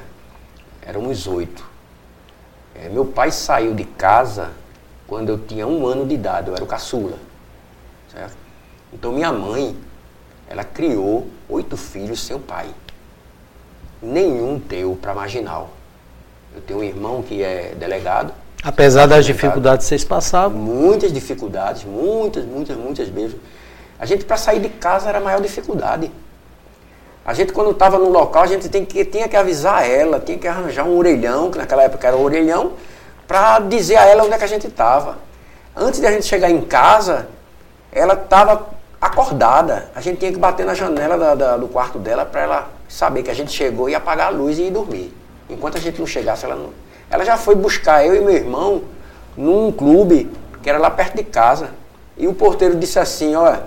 éramos 0.85 1.27
oito. 1.27 1.72
É, 2.75 2.89
meu 2.89 3.05
pai 3.05 3.31
saiu 3.31 3.73
de 3.73 3.83
casa 3.83 4.51
quando 5.07 5.29
eu 5.29 5.37
tinha 5.37 5.67
um 5.67 5.85
ano 5.85 6.05
de 6.05 6.15
idade, 6.15 6.47
eu 6.47 6.55
era 6.55 6.63
o 6.63 6.67
caçula. 6.67 7.17
Certo? 8.11 8.35
Então 8.91 9.11
minha 9.11 9.31
mãe, 9.31 9.75
ela 10.47 10.63
criou 10.63 11.27
oito 11.49 11.77
filhos 11.77 12.23
sem 12.23 12.35
o 12.35 12.39
pai. 12.39 12.67
Nenhum 14.01 14.57
deu 14.57 14.97
para 15.01 15.13
marginal. 15.13 15.69
Eu 16.55 16.61
tenho 16.61 16.79
um 16.79 16.83
irmão 16.83 17.21
que 17.21 17.41
é 17.41 17.73
delegado. 17.75 18.33
Apesar 18.63 19.07
das 19.07 19.25
dificuldades 19.25 19.85
que 19.85 19.89
vocês 19.89 20.03
passavam? 20.03 20.57
Muitas 20.57 21.11
dificuldades, 21.11 21.83
muitas, 21.83 22.45
muitas, 22.45 22.77
muitas 22.77 23.09
mesmo. 23.09 23.39
A 23.99 24.05
gente, 24.05 24.25
para 24.25 24.37
sair 24.37 24.59
de 24.59 24.69
casa, 24.69 25.09
era 25.09 25.17
a 25.17 25.21
maior 25.21 25.41
dificuldade. 25.41 26.11
A 27.25 27.33
gente, 27.33 27.53
quando 27.53 27.71
estava 27.71 27.97
no 27.97 28.09
local, 28.09 28.43
a 28.43 28.47
gente 28.47 28.67
tem 28.67 28.83
que, 28.83 29.05
tinha 29.05 29.29
que 29.29 29.35
avisar 29.35 29.89
ela, 29.89 30.19
tinha 30.19 30.37
que 30.37 30.47
arranjar 30.47 30.85
um 30.85 30.97
orelhão, 30.97 31.49
que 31.49 31.57
naquela 31.57 31.83
época 31.83 32.05
era 32.05 32.17
um 32.17 32.23
orelhão, 32.23 32.73
para 33.27 33.59
dizer 33.59 33.95
a 33.95 34.05
ela 34.05 34.23
onde 34.23 34.33
é 34.33 34.37
que 34.37 34.43
a 34.43 34.47
gente 34.47 34.67
estava. 34.67 35.17
Antes 35.75 36.01
de 36.01 36.05
a 36.05 36.11
gente 36.11 36.25
chegar 36.25 36.49
em 36.49 36.61
casa, 36.61 37.27
ela 37.91 38.13
estava 38.13 38.67
acordada. 38.99 39.89
A 39.95 40.01
gente 40.01 40.19
tinha 40.19 40.31
que 40.31 40.37
bater 40.37 40.65
na 40.65 40.73
janela 40.73 41.17
da, 41.17 41.35
da, 41.35 41.57
do 41.57 41.67
quarto 41.67 41.97
dela 41.97 42.25
para 42.25 42.41
ela 42.41 42.69
saber 42.89 43.23
que 43.23 43.31
a 43.31 43.33
gente 43.33 43.51
chegou 43.51 43.89
e 43.89 43.95
apagar 43.95 44.27
a 44.27 44.29
luz 44.29 44.59
e 44.59 44.63
ir 44.63 44.71
dormir. 44.71 45.13
Enquanto 45.49 45.77
a 45.77 45.81
gente 45.81 45.99
não 45.99 46.07
chegasse, 46.07 46.45
ela 46.45 46.55
não. 46.55 46.69
Ela 47.09 47.23
já 47.23 47.37
foi 47.37 47.55
buscar 47.55 48.05
eu 48.05 48.15
e 48.15 48.19
meu 48.21 48.33
irmão 48.33 48.83
num 49.37 49.71
clube 49.71 50.29
que 50.61 50.69
era 50.69 50.77
lá 50.77 50.89
perto 50.89 51.15
de 51.15 51.23
casa. 51.23 51.69
E 52.17 52.27
o 52.27 52.33
porteiro 52.33 52.75
disse 52.75 52.99
assim, 52.99 53.35
olha, 53.35 53.63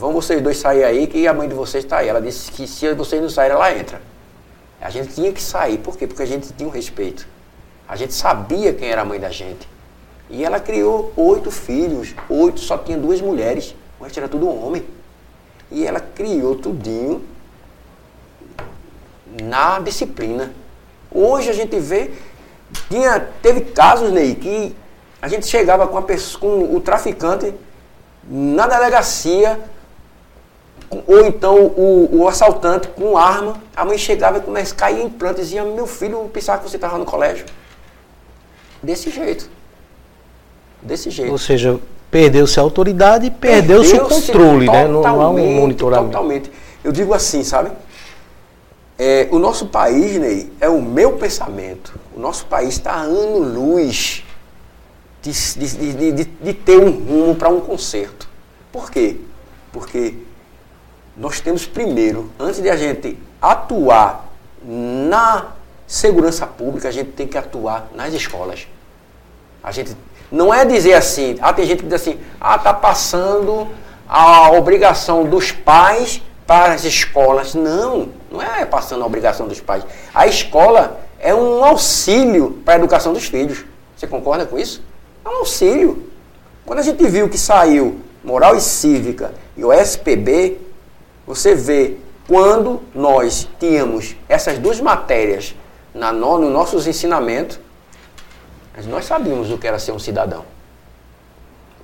vão 0.00 0.14
vocês 0.14 0.40
dois 0.40 0.56
sair 0.56 0.82
aí 0.82 1.06
que 1.06 1.28
a 1.28 1.34
mãe 1.34 1.46
de 1.46 1.54
vocês 1.54 1.84
está 1.84 1.98
aí. 1.98 2.08
Ela 2.08 2.22
disse 2.22 2.50
que 2.50 2.66
se 2.66 2.92
vocês 2.94 3.20
não 3.20 3.28
saírem, 3.28 3.54
ela 3.54 3.70
entra. 3.76 4.00
A 4.80 4.88
gente 4.88 5.12
tinha 5.12 5.30
que 5.30 5.42
sair, 5.42 5.76
por 5.76 5.98
quê? 5.98 6.06
Porque 6.06 6.22
a 6.22 6.26
gente 6.26 6.50
tinha 6.54 6.66
um 6.66 6.72
respeito. 6.72 7.28
A 7.86 7.96
gente 7.96 8.14
sabia 8.14 8.72
quem 8.72 8.88
era 8.88 9.02
a 9.02 9.04
mãe 9.04 9.20
da 9.20 9.28
gente. 9.28 9.68
E 10.30 10.42
ela 10.42 10.58
criou 10.58 11.12
oito 11.16 11.50
filhos, 11.50 12.14
oito, 12.30 12.60
só 12.60 12.78
tinha 12.78 12.96
duas 12.96 13.20
mulheres, 13.20 13.74
o 13.98 14.04
resto 14.04 14.18
era 14.18 14.28
tudo 14.28 14.48
homem. 14.48 14.82
E 15.70 15.86
ela 15.86 16.00
criou 16.00 16.54
tudinho 16.54 17.22
na 19.42 19.80
disciplina. 19.80 20.50
Hoje 21.12 21.50
a 21.50 21.52
gente 21.52 21.78
vê, 21.78 22.10
tinha, 22.88 23.20
teve 23.42 23.60
casos, 23.72 24.10
Ney, 24.10 24.34
que 24.34 24.74
a 25.20 25.28
gente 25.28 25.46
chegava 25.46 25.86
com, 25.86 25.98
a 25.98 26.04
com 26.38 26.74
o 26.74 26.80
traficante 26.80 27.52
na 28.26 28.66
delegacia, 28.66 29.60
ou 30.90 31.24
então 31.24 31.56
o, 31.56 32.08
o, 32.20 32.28
assaltante 32.28 32.88
com 32.88 33.16
arma, 33.16 33.62
a 33.76 33.84
mãe 33.84 33.96
chegava 33.96 34.38
e 34.38 34.40
começava 34.40 34.74
a 34.74 34.78
cair 34.78 35.02
em 35.04 35.08
pranto 35.08 35.40
e 35.40 35.44
dizia, 35.44 35.64
meu 35.64 35.86
filho, 35.86 36.28
pensava 36.32 36.62
que 36.62 36.68
você 36.68 36.76
estava 36.76 36.98
no 36.98 37.04
colégio. 37.04 37.46
Desse 38.82 39.08
jeito. 39.08 39.48
Desse 40.82 41.10
jeito. 41.10 41.30
Ou 41.30 41.38
seja, 41.38 41.78
perdeu-se 42.10 42.58
a 42.58 42.62
autoridade 42.62 43.26
e 43.26 43.30
perdeu-se 43.30 43.94
o 43.94 44.00
controle, 44.00 44.66
né? 44.66 44.88
Não 44.88 45.06
há 45.06 45.30
um 45.30 45.54
monitoramento. 45.54 46.10
Totalmente. 46.10 46.50
Eu 46.82 46.90
digo 46.90 47.14
assim, 47.14 47.44
sabe? 47.44 47.70
É, 48.98 49.28
o 49.30 49.38
nosso 49.38 49.66
país, 49.66 50.18
Ney, 50.18 50.52
é 50.60 50.68
o 50.68 50.82
meu 50.82 51.12
pensamento. 51.12 51.98
O 52.14 52.20
nosso 52.20 52.46
país 52.46 52.70
está 52.70 52.96
ano-luz 52.96 54.24
de, 55.22 55.32
de, 55.32 56.12
de, 56.12 56.24
de, 56.24 56.54
ter 56.54 56.78
um 56.78 56.90
rumo 56.90 57.34
para 57.34 57.48
um 57.48 57.60
conserto. 57.60 58.28
Por 58.72 58.90
quê? 58.90 59.16
Porque 59.72 60.14
nós 61.16 61.40
temos 61.40 61.66
primeiro, 61.66 62.30
antes 62.38 62.62
de 62.62 62.70
a 62.70 62.76
gente 62.76 63.18
atuar 63.40 64.28
na 64.62 65.48
segurança 65.86 66.46
pública, 66.46 66.88
a 66.88 66.92
gente 66.92 67.10
tem 67.12 67.26
que 67.26 67.36
atuar 67.36 67.88
nas 67.94 68.14
escolas. 68.14 68.66
A 69.62 69.72
gente 69.72 69.96
não 70.30 70.52
é 70.54 70.64
dizer 70.64 70.94
assim, 70.94 71.36
ah, 71.40 71.52
tem 71.52 71.66
gente 71.66 71.82
que 71.82 71.88
diz 71.88 72.00
assim, 72.00 72.18
ah, 72.40 72.58
tá 72.58 72.72
passando 72.72 73.68
a 74.08 74.50
obrigação 74.52 75.24
dos 75.24 75.50
pais 75.50 76.22
para 76.46 76.72
as 76.72 76.84
escolas. 76.84 77.54
Não, 77.54 78.08
não 78.30 78.40
é 78.40 78.64
passando 78.64 79.02
a 79.02 79.06
obrigação 79.06 79.46
dos 79.48 79.60
pais. 79.60 79.84
A 80.14 80.26
escola 80.26 81.00
é 81.18 81.34
um 81.34 81.64
auxílio 81.64 82.60
para 82.64 82.74
a 82.74 82.76
educação 82.76 83.12
dos 83.12 83.26
filhos. 83.26 83.64
Você 83.96 84.06
concorda 84.06 84.46
com 84.46 84.58
isso? 84.58 84.82
É 85.24 85.28
um 85.28 85.38
auxílio. 85.38 86.10
Quando 86.64 86.78
a 86.78 86.82
gente 86.82 87.06
viu 87.06 87.28
que 87.28 87.36
saiu 87.36 88.00
Moral 88.22 88.56
e 88.56 88.60
Cívica 88.60 89.34
e 89.56 89.64
o 89.64 89.72
SPB, 89.72 90.58
você 91.30 91.54
vê 91.54 91.96
quando 92.26 92.82
nós 92.92 93.48
tínhamos 93.60 94.16
essas 94.28 94.58
duas 94.58 94.80
matérias 94.80 95.54
na, 95.94 96.12
no, 96.12 96.38
no 96.38 96.50
nossos 96.50 96.88
ensinamentos, 96.88 97.60
nós 98.88 99.04
sabíamos 99.04 99.48
o 99.52 99.56
que 99.56 99.68
era 99.68 99.78
ser 99.78 99.92
um 99.92 99.98
cidadão. 99.98 100.44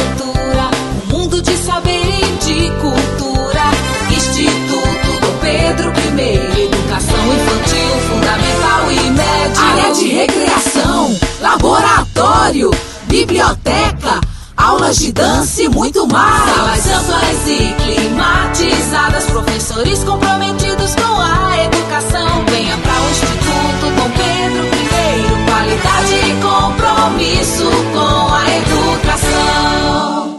aulas 14.88 14.96
de 14.96 15.12
dança 15.12 15.62
e 15.62 15.68
muito 15.68 16.06
mais. 16.06 16.82
Salas 16.82 16.86
amplas 16.86 17.48
e 17.48 17.74
climatizadas, 17.74 19.24
professores 19.26 20.02
comprometidos 20.02 20.94
com 20.94 21.20
a 21.20 21.64
educação. 21.64 22.44
Venha 22.46 22.76
para 22.78 22.94
o 22.94 23.10
Instituto 23.10 23.90
Dom 23.96 24.10
Pedro 24.16 24.64
I, 24.64 25.44
qualidade 25.50 26.14
e 26.14 26.32
compromisso 26.40 27.70
com 27.92 28.34
a 28.34 28.44
educação. 28.56 30.38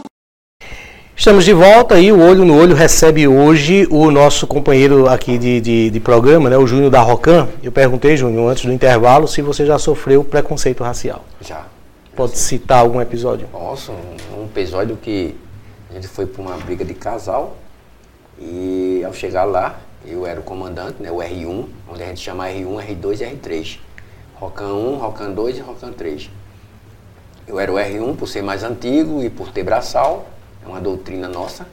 Estamos 1.14 1.44
de 1.44 1.52
volta 1.52 2.00
e 2.00 2.10
o 2.10 2.18
Olho 2.18 2.44
no 2.44 2.58
Olho 2.58 2.74
recebe 2.74 3.28
hoje 3.28 3.86
o 3.90 4.10
nosso 4.10 4.46
companheiro 4.46 5.06
aqui 5.06 5.38
de, 5.38 5.60
de, 5.60 5.90
de 5.90 6.00
programa, 6.00 6.50
né, 6.50 6.56
o 6.56 6.66
Júnior 6.66 6.90
da 6.90 7.00
Rocan. 7.00 7.46
Eu 7.62 7.70
perguntei, 7.70 8.16
Júnior, 8.16 8.50
antes 8.50 8.64
do 8.64 8.72
intervalo, 8.72 9.28
se 9.28 9.42
você 9.42 9.64
já 9.64 9.78
sofreu 9.78 10.24
preconceito 10.24 10.82
racial. 10.82 11.24
Já. 11.40 11.66
Pode 12.20 12.36
citar 12.36 12.80
algum 12.80 13.00
episódio? 13.00 13.48
Nossa, 13.50 13.92
um, 13.92 14.44
episódio 14.44 14.94
que 14.94 15.34
a 15.88 15.94
gente 15.94 16.06
foi 16.06 16.26
para 16.26 16.42
uma 16.42 16.54
briga 16.58 16.84
de 16.84 16.92
casal 16.92 17.56
e 18.38 19.02
ao 19.06 19.14
chegar 19.14 19.44
lá, 19.44 19.80
eu 20.04 20.26
era 20.26 20.38
o 20.38 20.42
comandante, 20.42 21.02
né, 21.02 21.10
o 21.10 21.16
R1, 21.16 21.64
onde 21.88 22.02
a 22.02 22.06
gente 22.08 22.20
chama 22.20 22.46
R1, 22.46 22.76
R2 22.88 23.20
e 23.22 23.24
R3. 23.24 23.78
Rocan 24.34 24.74
1, 24.74 24.96
Rocan 24.96 25.30
2 25.30 25.56
e 25.56 25.60
Rocan 25.62 25.92
3. 25.92 26.28
Eu 27.46 27.58
era 27.58 27.72
o 27.72 27.76
R1 27.76 28.14
por 28.14 28.28
ser 28.28 28.42
mais 28.42 28.62
antigo 28.62 29.24
e 29.24 29.30
por 29.30 29.50
ter 29.50 29.64
braçal 29.64 30.28
é 30.62 30.68
uma 30.68 30.78
doutrina 30.78 31.26
nossa. 31.26 31.66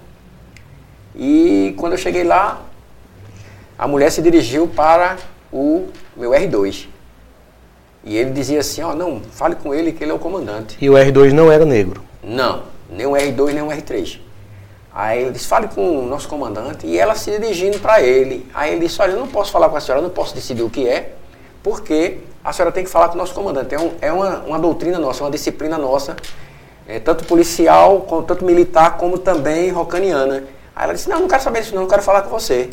E 1.14 1.76
quando 1.78 1.92
eu 1.92 1.98
cheguei 1.98 2.24
lá, 2.24 2.62
a 3.78 3.86
mulher 3.86 4.10
se 4.14 4.22
dirigiu 4.22 4.66
para 4.66 5.18
o 5.52 5.90
meu 6.16 6.32
R2. 6.32 6.88
E 8.08 8.15
ele 8.15 8.32
dizia 8.32 8.62
assim, 8.62 8.82
ó, 8.82 8.91
oh, 8.91 8.96
não, 8.96 9.22
fale 9.32 9.56
com 9.56 9.74
ele 9.74 9.91
que 9.91 10.02
ele 10.02 10.12
é 10.12 10.13
o 10.13 10.20
comandante. 10.20 10.78
E 10.80 10.89
o 10.89 10.93
R2 10.93 11.34
não 11.34 11.52
era 11.52 11.65
negro? 11.65 12.02
Não, 12.24 12.63
nem 12.89 13.06
o 13.06 13.12
R2 13.12 13.52
nem 13.52 13.62
o 13.62 13.67
R3. 13.67 14.20
Aí 14.93 15.24
ele 15.24 15.32
disse, 15.32 15.46
fale 15.46 15.67
com 15.67 16.00
o 16.00 16.06
nosso 16.06 16.30
comandante. 16.30 16.88
E 16.88 16.98
ela 16.98 17.13
se 17.15 17.30
dirigindo 17.32 17.80
para 17.80 18.02
ele. 18.02 18.50
Aí 18.54 18.72
ele 18.72 18.88
disse, 18.88 19.02
olha, 19.02 19.12
eu 19.12 19.20
não 19.20 19.28
posso 19.28 19.52
falar 19.52 19.67
com 19.67 19.76
a 19.76 19.82
senhora, 19.82 20.02
não 20.02 20.10
posso 20.10 20.34
decidir 20.34 20.63
o 20.63 20.70
que 20.70 20.88
é, 20.88 21.15
porque 21.62 22.20
a 22.43 22.54
senhora 22.54 22.72
tem 22.72 22.86
que 22.86 22.89
falar 22.89 23.10
com 23.10 23.15
o 23.15 23.17
nosso 23.17 23.34
comandante. 23.34 23.76
É, 23.76 23.80
um, 23.80 23.91
é 24.00 24.12
uma, 24.12 24.39
uma 24.39 24.60
doutrina 24.60 24.98
nossa, 24.98 25.24
uma 25.24 25.30
disciplina 25.30 25.78
nossa 25.78 26.15
é, 26.88 27.00
tanto 27.00 27.26
policial, 27.26 28.02
como, 28.02 28.24
tanto 28.24 28.46
militar, 28.46 28.98
como 28.98 29.17
também 29.17 29.70
rocaniana. 29.70 30.46
Aí 30.74 30.84
ela 30.86 30.93
disse, 30.93 31.10
não, 31.10 31.20
não 31.20 31.28
quero 31.28 31.43
saber 31.43 31.60
disso 31.60 31.76
não, 31.76 31.82
não 31.82 31.89
quero 31.89 32.02
falar 32.02 32.22
com 32.22 32.30
você. 32.30 32.70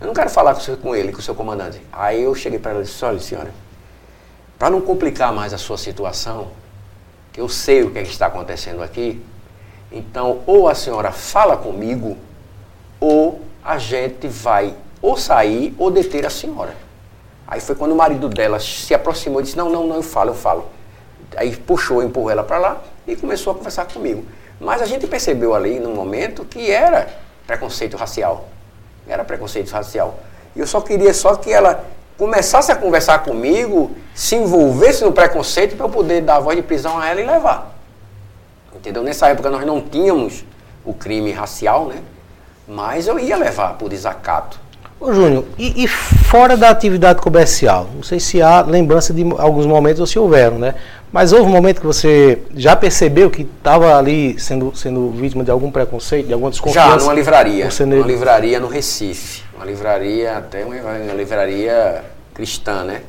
Eu 0.00 0.06
não 0.06 0.14
quero 0.14 0.30
falar 0.30 0.54
com, 0.54 0.76
com 0.76 0.96
ele, 0.96 1.12
com 1.12 1.18
o 1.18 1.22
seu 1.22 1.34
comandante. 1.34 1.80
Aí 1.92 2.22
eu 2.22 2.34
cheguei 2.34 2.58
para 2.58 2.70
ela 2.70 2.80
e 2.80 2.84
disse, 2.84 3.04
olha 3.04 3.18
senhora, 3.18 3.52
para 4.58 4.70
não 4.70 4.80
complicar 4.80 5.32
mais 5.32 5.54
a 5.54 5.58
sua 5.58 5.78
situação, 5.78 6.48
que 7.32 7.40
eu 7.40 7.48
sei 7.48 7.82
o 7.82 7.90
que, 7.90 7.98
é 7.98 8.02
que 8.02 8.10
está 8.10 8.26
acontecendo 8.26 8.82
aqui, 8.82 9.24
então 9.92 10.40
ou 10.46 10.68
a 10.68 10.74
senhora 10.74 11.12
fala 11.12 11.56
comigo, 11.56 12.16
ou 13.00 13.40
a 13.64 13.78
gente 13.78 14.26
vai 14.26 14.74
ou 15.00 15.16
sair 15.16 15.74
ou 15.78 15.90
deter 15.90 16.26
a 16.26 16.30
senhora. 16.30 16.74
Aí 17.46 17.60
foi 17.60 17.74
quando 17.74 17.92
o 17.92 17.96
marido 17.96 18.28
dela 18.28 18.58
se 18.58 18.92
aproximou 18.92 19.40
e 19.40 19.44
disse, 19.44 19.56
não, 19.56 19.70
não, 19.70 19.86
não, 19.86 19.96
eu 19.96 20.02
falo, 20.02 20.30
eu 20.30 20.34
falo. 20.34 20.66
Aí 21.36 21.56
puxou, 21.56 22.02
empurrou 22.02 22.30
ela 22.30 22.42
para 22.42 22.58
lá 22.58 22.82
e 23.06 23.16
começou 23.16 23.52
a 23.52 23.56
conversar 23.56 23.86
comigo. 23.86 24.24
Mas 24.60 24.82
a 24.82 24.86
gente 24.86 25.06
percebeu 25.06 25.54
ali, 25.54 25.78
no 25.78 25.90
momento, 25.90 26.44
que 26.44 26.70
era 26.70 27.08
preconceito 27.46 27.96
racial. 27.96 28.48
Era 29.06 29.24
preconceito 29.24 29.70
racial. 29.70 30.18
E 30.54 30.60
eu 30.60 30.66
só 30.66 30.80
queria 30.80 31.14
só 31.14 31.36
que 31.36 31.50
ela 31.50 31.84
começasse 32.18 32.72
a 32.72 32.76
conversar 32.76 33.20
comigo, 33.20 33.92
se 34.12 34.34
envolvesse 34.34 35.04
no 35.04 35.12
preconceito 35.12 35.76
para 35.76 35.86
eu 35.86 35.90
poder 35.90 36.20
dar 36.20 36.36
a 36.36 36.40
voz 36.40 36.56
de 36.56 36.62
prisão 36.62 36.98
a 36.98 37.08
ela 37.08 37.20
e 37.20 37.24
levar. 37.24 37.72
Entendeu? 38.74 39.04
Nessa 39.04 39.28
época 39.28 39.48
nós 39.48 39.64
não 39.64 39.80
tínhamos 39.80 40.44
o 40.84 40.92
crime 40.92 41.30
racial, 41.30 41.86
né? 41.86 42.02
Mas 42.66 43.06
eu 43.06 43.18
ia 43.18 43.36
levar 43.36 43.74
por 43.78 43.88
desacato. 43.88 44.58
Ô 45.00 45.12
Júnior, 45.12 45.44
e, 45.56 45.84
e, 45.84 45.86
fora 45.86 46.56
da 46.56 46.70
atividade 46.70 47.20
comercial? 47.22 47.88
Não 47.94 48.02
sei 48.02 48.18
se 48.18 48.42
há 48.42 48.62
lembrança 48.62 49.14
de 49.14 49.22
alguns 49.38 49.64
momentos 49.64 50.00
ou 50.00 50.06
se 50.08 50.18
houveram, 50.18 50.58
né? 50.58 50.74
Mas 51.12 51.32
houve 51.32 51.46
um 51.46 51.52
momento 51.52 51.80
que 51.80 51.86
você 51.86 52.42
já 52.54 52.74
percebeu 52.74 53.30
que 53.30 53.42
estava 53.42 53.96
ali 53.96 54.38
sendo, 54.40 54.74
sendo 54.74 55.10
vítima 55.10 55.44
de 55.44 55.52
algum 55.52 55.70
preconceito, 55.70 56.26
de 56.26 56.32
alguma 56.32 56.50
desconfiança? 56.50 56.90
Já, 56.90 56.96
numa 56.96 57.14
livraria. 57.14 57.68
Uma 57.80 58.06
livraria 58.06 58.58
no 58.58 58.66
Recife. 58.66 59.44
Uma 59.54 59.64
livraria, 59.64 60.36
até 60.36 60.64
uma, 60.64 60.74
uma 60.74 61.14
livraria 61.14 62.04
cristã, 62.34 62.82
né? 62.82 63.02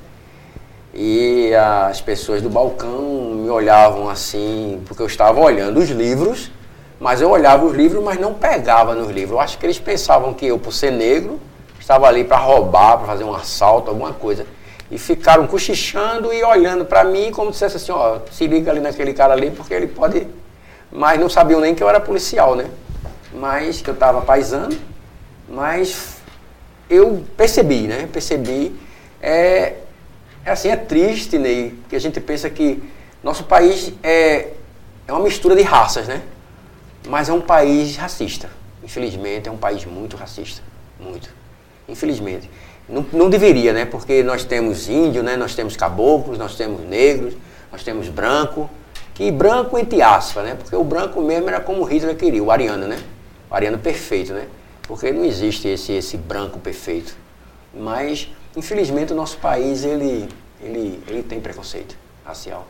E 0.93 1.51
as 1.55 2.01
pessoas 2.01 2.39
do 2.39 2.49
balcão 2.51 3.33
me 3.35 3.49
olhavam 3.49 4.09
assim, 4.09 4.79
porque 4.85 5.01
eu 5.01 5.07
estava 5.07 5.39
olhando 5.39 5.79
os 5.79 5.89
livros, 5.89 6.51
mas 6.99 7.19
eu 7.19 7.31
olhava 7.31 7.65
os 7.65 7.75
livros, 7.75 8.03
mas 8.03 8.19
não 8.19 8.33
pegava 8.33 8.93
nos 8.93 9.09
livros. 9.09 9.31
Eu 9.31 9.39
acho 9.39 9.57
que 9.57 9.65
eles 9.65 9.79
pensavam 9.79 10.35
que 10.35 10.45
eu, 10.45 10.59
por 10.59 10.71
ser 10.71 10.91
negro, 10.91 11.39
estava 11.89 12.07
ali 12.07 12.23
para 12.23 12.37
roubar, 12.37 12.97
para 12.99 13.07
fazer 13.07 13.23
um 13.23 13.33
assalto, 13.33 13.89
alguma 13.89 14.13
coisa. 14.13 14.45
E 14.91 14.99
ficaram 14.99 15.47
cochichando 15.47 16.31
e 16.31 16.43
olhando 16.43 16.85
para 16.85 17.03
mim 17.03 17.31
como 17.31 17.51
se 17.51 17.65
dissesse 17.65 17.77
assim, 17.77 17.91
ó, 17.91 18.19
se 18.31 18.45
liga 18.45 18.69
ali 18.69 18.79
naquele 18.79 19.11
cara 19.11 19.33
ali, 19.33 19.49
porque 19.49 19.73
ele 19.73 19.87
pode. 19.87 20.27
Mas 20.91 21.19
não 21.19 21.27
sabiam 21.27 21.59
nem 21.59 21.73
que 21.73 21.81
eu 21.81 21.89
era 21.89 21.99
policial, 21.99 22.55
né? 22.55 22.69
Mas 23.33 23.81
que 23.81 23.89
eu 23.89 23.95
estava 23.95 24.21
paisando. 24.21 24.77
Mas 25.47 26.17
eu 26.87 27.25
percebi, 27.35 27.87
né? 27.87 28.07
Percebi. 28.13 28.79
É, 29.19 29.77
é 30.45 30.51
assim, 30.51 30.69
é 30.69 30.75
triste, 30.75 31.39
Ney, 31.39 31.75
que 31.89 31.95
a 31.95 31.99
gente 31.99 32.19
pensa 32.21 32.51
que 32.51 32.83
nosso 33.23 33.45
país 33.45 33.93
é, 34.03 34.49
é 35.07 35.11
uma 35.11 35.21
mistura 35.21 35.55
de 35.55 35.63
raças, 35.63 36.07
né? 36.07 36.21
Mas 37.07 37.29
é 37.29 37.33
um 37.33 37.41
país 37.41 37.95
racista. 37.95 38.47
Infelizmente, 38.83 39.49
é 39.49 39.51
um 39.51 39.57
país 39.57 39.85
muito 39.85 40.15
racista. 40.15 40.61
Muito 40.99 41.38
infelizmente. 41.89 42.49
Não, 42.87 43.05
não 43.13 43.29
deveria, 43.29 43.73
né? 43.73 43.85
Porque 43.85 44.23
nós 44.23 44.43
temos 44.43 44.89
índio, 44.89 45.21
né? 45.21 45.37
nós 45.37 45.53
temos 45.53 45.75
caboclos, 45.75 46.37
nós 46.37 46.55
temos 46.55 46.81
negros, 46.87 47.35
nós 47.71 47.83
temos 47.83 48.07
branco. 48.07 48.69
Que 49.13 49.31
branco 49.31 49.77
entre 49.77 50.01
aspas, 50.01 50.43
né? 50.43 50.55
Porque 50.55 50.75
o 50.75 50.83
branco 50.83 51.21
mesmo 51.21 51.49
era 51.49 51.59
como 51.59 51.83
Hitler 51.83 52.15
queria, 52.15 52.41
o 52.41 52.49
ariano, 52.49 52.87
né? 52.87 52.99
O 53.51 53.55
ariano 53.55 53.77
perfeito, 53.77 54.33
né? 54.33 54.45
Porque 54.83 55.11
não 55.11 55.25
existe 55.25 55.67
esse, 55.67 55.91
esse 55.91 56.17
branco 56.17 56.57
perfeito. 56.57 57.15
Mas, 57.73 58.29
infelizmente, 58.55 59.13
o 59.13 59.15
nosso 59.15 59.37
país, 59.37 59.83
ele, 59.83 60.27
ele, 60.61 60.99
ele 61.07 61.21
tem 61.21 61.39
preconceito 61.39 61.95
racial. 62.25 62.65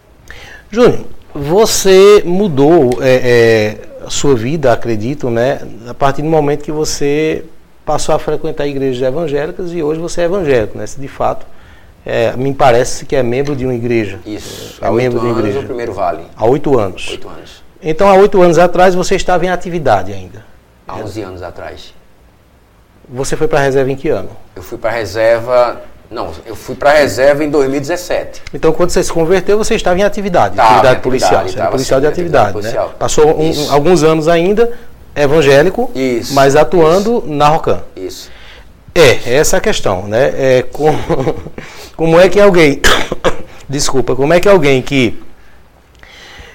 Júnior, 0.72 1.06
você 1.34 2.24
mudou 2.26 3.02
é, 3.02 3.78
é, 4.02 4.06
a 4.06 4.10
sua 4.10 4.36
vida, 4.36 4.74
acredito, 4.74 5.30
né? 5.30 5.60
A 5.88 5.94
partir 5.94 6.22
do 6.22 6.28
momento 6.28 6.64
que 6.64 6.72
você 6.72 7.46
passou 7.90 8.14
a 8.14 8.20
frequentar 8.20 8.68
igrejas 8.68 9.02
evangélicas 9.02 9.74
e 9.74 9.82
hoje 9.82 10.00
você 10.00 10.22
é 10.22 10.26
evangélico, 10.26 10.78
né? 10.78 10.86
Se 10.86 11.02
de 11.02 11.08
fato, 11.08 11.44
é, 12.06 12.34
me 12.38 12.54
parece 12.54 13.04
que 13.04 13.16
é 13.16 13.24
membro 13.24 13.56
de 13.56 13.66
uma 13.66 13.74
igreja. 13.74 14.20
Isso, 14.28 14.78
é 14.80 14.86
há 14.86 14.92
membro 14.92 15.20
de 15.20 15.26
uma 15.26 15.32
anos 15.32 15.40
igreja. 15.40 15.62
no 15.62 15.66
primeiro 15.66 15.92
vale. 15.92 16.22
Há 16.38 16.46
oito 16.46 16.78
anos. 16.78 17.10
Oito 17.10 17.28
anos. 17.28 17.64
Então, 17.82 18.08
há 18.08 18.14
oito 18.14 18.40
anos 18.44 18.60
atrás, 18.60 18.94
você 18.94 19.16
estava 19.16 19.44
em 19.44 19.50
atividade 19.50 20.14
ainda. 20.14 20.46
Há 20.88 20.98
11 20.98 21.22
anos 21.24 21.42
atrás. 21.42 21.96
Você 23.10 23.36
foi 23.36 23.48
para 23.48 23.58
a 23.58 23.64
reserva 23.64 23.90
em 23.90 23.96
que 23.96 24.10
ano? 24.10 24.30
Eu 24.56 24.62
fui 24.62 24.78
para 24.78 24.92
a 24.92 24.94
reserva... 24.94 25.82
Não, 26.12 26.32
eu 26.46 26.56
fui 26.56 26.76
para 26.76 26.92
a 26.92 26.94
reserva 26.94 27.44
em 27.44 27.50
2017. 27.50 28.44
Então, 28.54 28.72
quando 28.72 28.92
você 28.92 29.02
se 29.04 29.12
converteu, 29.12 29.58
você 29.58 29.74
estava 29.74 29.98
em 29.98 30.04
atividade, 30.04 30.56
Tava, 30.56 30.70
atividade 30.74 31.02
policial. 31.02 31.32
atividade, 31.42 31.54
Você 31.54 31.60
era 31.62 31.72
policial 31.72 32.02
de 32.02 32.08
atividade 32.08 32.48
né? 32.48 32.54
policial. 32.54 32.94
Passou 33.00 33.40
um- 33.42 33.72
alguns 33.72 34.04
anos 34.04 34.28
ainda 34.28 34.72
evangélico, 35.16 35.92
Isso, 35.96 36.34
mas 36.34 36.56
atuando 36.56 37.24
na 37.26 37.48
Rocan. 37.48 37.82
Isso. 37.96 38.30
É, 38.94 39.36
essa 39.36 39.58
é 39.58 39.60
a 39.60 39.62
questão, 39.62 40.04
né? 40.04 40.34
É, 40.36 40.62
como, 40.64 40.98
como 41.96 42.20
é 42.20 42.28
que 42.30 42.40
alguém. 42.40 42.82
Desculpa, 43.68 44.16
como 44.16 44.34
é 44.34 44.40
que 44.40 44.50
alguém 44.50 44.82
que. 44.82 45.22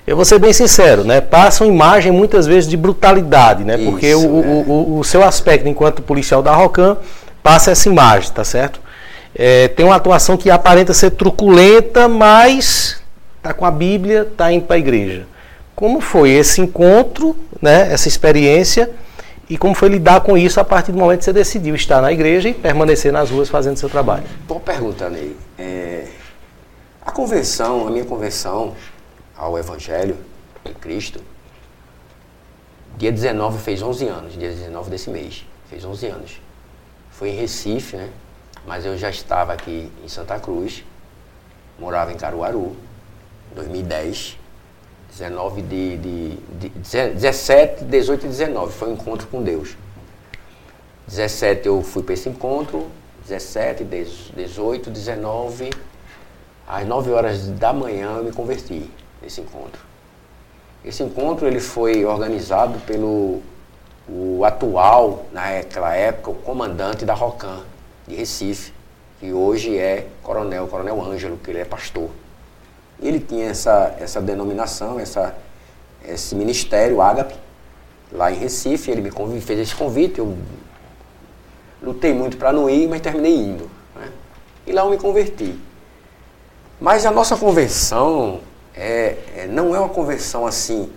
Eu 0.06 0.16
vou 0.16 0.24
ser 0.24 0.38
bem 0.38 0.52
sincero, 0.52 1.04
né? 1.04 1.20
Passa 1.20 1.64
uma 1.64 1.72
imagem 1.72 2.12
muitas 2.12 2.46
vezes 2.46 2.68
de 2.68 2.76
brutalidade, 2.76 3.64
né? 3.64 3.78
Porque 3.78 4.08
Isso, 4.08 4.28
o, 4.28 4.42
é. 4.42 4.46
o, 4.46 4.70
o, 4.70 4.98
o 4.98 5.04
seu 5.04 5.24
aspecto 5.24 5.66
enquanto 5.66 6.02
policial 6.02 6.42
da 6.42 6.54
Rocan 6.54 6.98
passa 7.42 7.70
essa 7.70 7.88
imagem, 7.88 8.30
tá 8.32 8.44
certo? 8.44 8.80
É, 9.34 9.68
tem 9.68 9.84
uma 9.84 9.96
atuação 9.96 10.36
que 10.36 10.50
aparenta 10.50 10.92
ser 10.92 11.10
truculenta, 11.10 12.06
mas 12.08 13.02
tá 13.42 13.52
com 13.52 13.64
a 13.64 13.70
Bíblia, 13.70 14.28
tá 14.36 14.52
indo 14.52 14.64
para 14.66 14.76
a 14.76 14.78
igreja. 14.78 15.26
Como 15.74 16.00
foi 16.00 16.30
esse 16.30 16.60
encontro, 16.60 17.34
né? 17.64 17.90
Essa 17.90 18.08
experiência 18.08 18.94
e 19.48 19.56
como 19.56 19.74
foi 19.74 19.88
lidar 19.88 20.20
com 20.20 20.36
isso 20.36 20.60
a 20.60 20.64
partir 20.64 20.92
do 20.92 20.98
momento 20.98 21.18
que 21.20 21.24
você 21.24 21.32
decidiu 21.32 21.74
estar 21.74 22.00
na 22.02 22.12
igreja 22.12 22.48
e 22.48 22.54
permanecer 22.54 23.10
nas 23.10 23.30
ruas 23.30 23.48
fazendo 23.48 23.78
seu 23.78 23.88
trabalho? 23.88 24.24
Boa 24.46 24.60
pergunta, 24.60 25.08
Ney. 25.08 25.34
É, 25.58 26.06
a 27.04 27.10
conversão, 27.10 27.86
a 27.86 27.90
minha 27.90 28.04
conversão 28.04 28.74
ao 29.34 29.58
Evangelho 29.58 30.16
em 30.64 30.74
Cristo, 30.74 31.20
dia 32.98 33.10
19 33.10 33.58
fez 33.58 33.80
11 33.80 34.06
anos, 34.08 34.38
dia 34.38 34.50
19 34.50 34.90
desse 34.90 35.08
mês, 35.08 35.46
fez 35.68 35.84
11 35.84 36.06
anos. 36.06 36.40
Foi 37.10 37.30
em 37.30 37.34
Recife, 37.34 37.96
né? 37.96 38.10
Mas 38.66 38.84
eu 38.84 38.96
já 38.96 39.08
estava 39.08 39.52
aqui 39.52 39.90
em 40.04 40.08
Santa 40.08 40.38
Cruz, 40.38 40.84
morava 41.78 42.12
em 42.12 42.16
Caruaru, 42.16 42.76
em 43.52 43.54
2010. 43.54 44.43
19 45.18 45.62
de, 45.62 45.96
de, 45.98 46.36
de 46.58 46.68
17, 46.68 47.84
18 47.84 48.26
e 48.26 48.28
19, 48.28 48.72
foi 48.72 48.88
um 48.88 48.94
encontro 48.94 49.28
com 49.28 49.42
Deus. 49.42 49.76
17 51.06 51.66
eu 51.66 51.82
fui 51.82 52.02
para 52.02 52.14
esse 52.14 52.28
encontro, 52.28 52.88
17, 53.22 53.84
18, 53.84 54.90
19, 54.90 55.70
às 56.66 56.86
9 56.86 57.12
horas 57.12 57.46
da 57.48 57.72
manhã 57.72 58.16
eu 58.16 58.24
me 58.24 58.32
converti 58.32 58.90
nesse 59.22 59.40
encontro. 59.40 59.80
Esse 60.84 61.04
encontro 61.04 61.46
ele 61.46 61.60
foi 61.60 62.04
organizado 62.04 62.80
pelo 62.80 63.40
o 64.08 64.44
atual, 64.44 65.26
naquela 65.32 65.94
época, 65.94 66.30
o 66.30 66.34
comandante 66.34 67.04
da 67.04 67.14
Rocan, 67.14 67.60
de 68.06 68.16
Recife, 68.16 68.72
que 69.18 69.32
hoje 69.32 69.78
é 69.78 70.08
coronel, 70.22 70.66
coronel 70.66 71.02
Ângelo, 71.02 71.38
que 71.38 71.50
ele 71.50 71.60
é 71.60 71.64
pastor. 71.64 72.10
Ele 73.00 73.20
tinha 73.20 73.46
essa, 73.50 73.94
essa 73.98 74.20
denominação, 74.20 74.98
essa, 74.98 75.34
esse 76.06 76.34
ministério, 76.34 77.00
Ágape, 77.00 77.34
lá 78.12 78.30
em 78.30 78.36
Recife. 78.36 78.90
Ele 78.90 79.00
me 79.02 79.10
convi- 79.10 79.40
fez 79.40 79.58
esse 79.60 79.74
convite. 79.74 80.18
Eu 80.18 80.36
lutei 81.82 82.14
muito 82.14 82.36
para 82.36 82.52
não 82.52 82.68
ir, 82.70 82.88
mas 82.88 83.00
terminei 83.00 83.36
indo. 83.36 83.70
né? 83.94 84.08
E 84.66 84.72
lá 84.72 84.82
eu 84.82 84.90
me 84.90 84.96
converti. 84.98 85.58
Mas 86.80 87.04
a 87.06 87.10
nossa 87.10 87.36
conversão 87.36 88.40
é, 88.74 89.16
é- 89.36 89.46
não 89.48 89.74
é 89.74 89.78
uma 89.78 89.88
conversão 89.88 90.46
assim, 90.46 90.90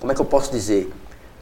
como 0.00 0.10
é 0.12 0.14
que 0.14 0.20
eu 0.20 0.24
posso 0.26 0.50
dizer? 0.50 0.92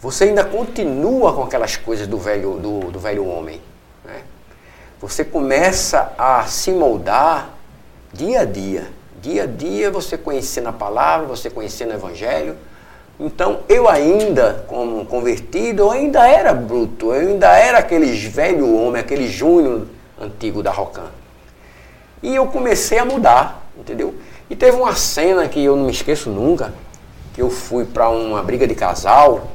Você 0.00 0.24
ainda 0.24 0.44
continua 0.44 1.32
com 1.32 1.42
aquelas 1.42 1.76
coisas 1.76 2.06
do 2.06 2.18
velho, 2.18 2.54
do, 2.58 2.90
do 2.90 2.98
velho 3.00 3.26
homem. 3.26 3.60
Né? 4.04 4.22
Você 5.00 5.24
começa 5.24 6.12
a 6.18 6.44
se 6.46 6.70
moldar 6.72 7.50
dia 8.12 8.40
a 8.40 8.44
dia. 8.44 8.90
Dia 9.20 9.44
a 9.44 9.46
dia 9.46 9.90
você 9.90 10.16
conhecendo 10.16 10.68
a 10.68 10.72
palavra, 10.72 11.26
você 11.26 11.50
conhecendo 11.50 11.90
o 11.90 11.94
evangelho. 11.94 12.56
Então 13.18 13.60
eu 13.68 13.88
ainda, 13.88 14.64
como 14.68 15.04
convertido, 15.06 15.82
eu 15.82 15.90
ainda 15.90 16.26
era 16.26 16.54
bruto, 16.54 17.12
eu 17.12 17.28
ainda 17.28 17.48
era 17.56 17.78
aquele 17.78 18.06
velho 18.28 18.72
homem, 18.76 19.00
aquele 19.00 19.26
Júnior 19.28 19.86
antigo 20.20 20.62
da 20.62 20.70
Rocan. 20.70 21.10
E 22.22 22.34
eu 22.34 22.46
comecei 22.46 22.98
a 22.98 23.04
mudar, 23.04 23.68
entendeu? 23.76 24.14
E 24.48 24.54
teve 24.54 24.76
uma 24.76 24.94
cena 24.94 25.48
que 25.48 25.62
eu 25.62 25.76
não 25.76 25.86
me 25.86 25.92
esqueço 25.92 26.30
nunca, 26.30 26.72
que 27.34 27.42
eu 27.42 27.50
fui 27.50 27.84
para 27.84 28.08
uma 28.08 28.42
briga 28.42 28.66
de 28.66 28.74
casal, 28.74 29.48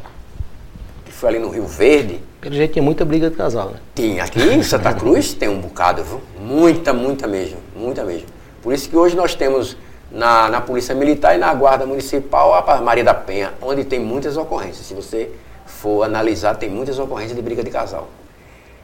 que 1.06 1.12
foi 1.12 1.30
ali 1.30 1.39
no 1.39 1.49
Rio 1.49 1.65
Verde. 1.65 2.21
Pelo 2.41 2.56
jeito 2.56 2.73
tinha 2.73 2.84
muita 2.84 3.06
briga 3.06 3.30
de 3.30 3.36
casal, 3.38 3.69
né? 3.69 3.80
Tem 3.95 4.19
aqui 4.19 4.41
em 4.41 4.62
Santa 4.62 4.93
Cruz 4.93 5.34
tem 5.34 5.47
um 5.47 5.60
bocado, 5.60 6.04
viu? 6.04 6.21
Muita, 6.38 6.93
muita 6.93 7.28
mesmo, 7.28 7.58
muita 7.73 8.04
mesmo. 8.04 8.28
Por 8.63 8.73
isso 8.73 8.89
que 8.89 8.95
hoje 8.97 9.15
nós 9.15 9.36
temos 9.36 9.78
na, 10.10 10.49
na 10.49 10.62
Polícia 10.62 10.95
Militar 10.95 11.36
e 11.36 11.38
na 11.38 11.54
Guarda 11.54 11.86
Municipal 11.86 12.54
a 12.54 12.82
Maria 12.82 13.04
da 13.04 13.13
Penha, 13.13 13.54
onde 13.62 13.84
tem 13.84 13.99
muitas 13.99 14.38
ocorrências. 14.38 14.86
Se 14.88 14.93
você 14.93 15.30
for 15.65 16.04
analisar, 16.04 16.56
tem 16.56 16.69
muitas 16.69 16.97
ocorrências 16.97 17.36
de 17.36 17.41
briga 17.41 17.63
de 17.63 17.69
casal. 17.69 18.08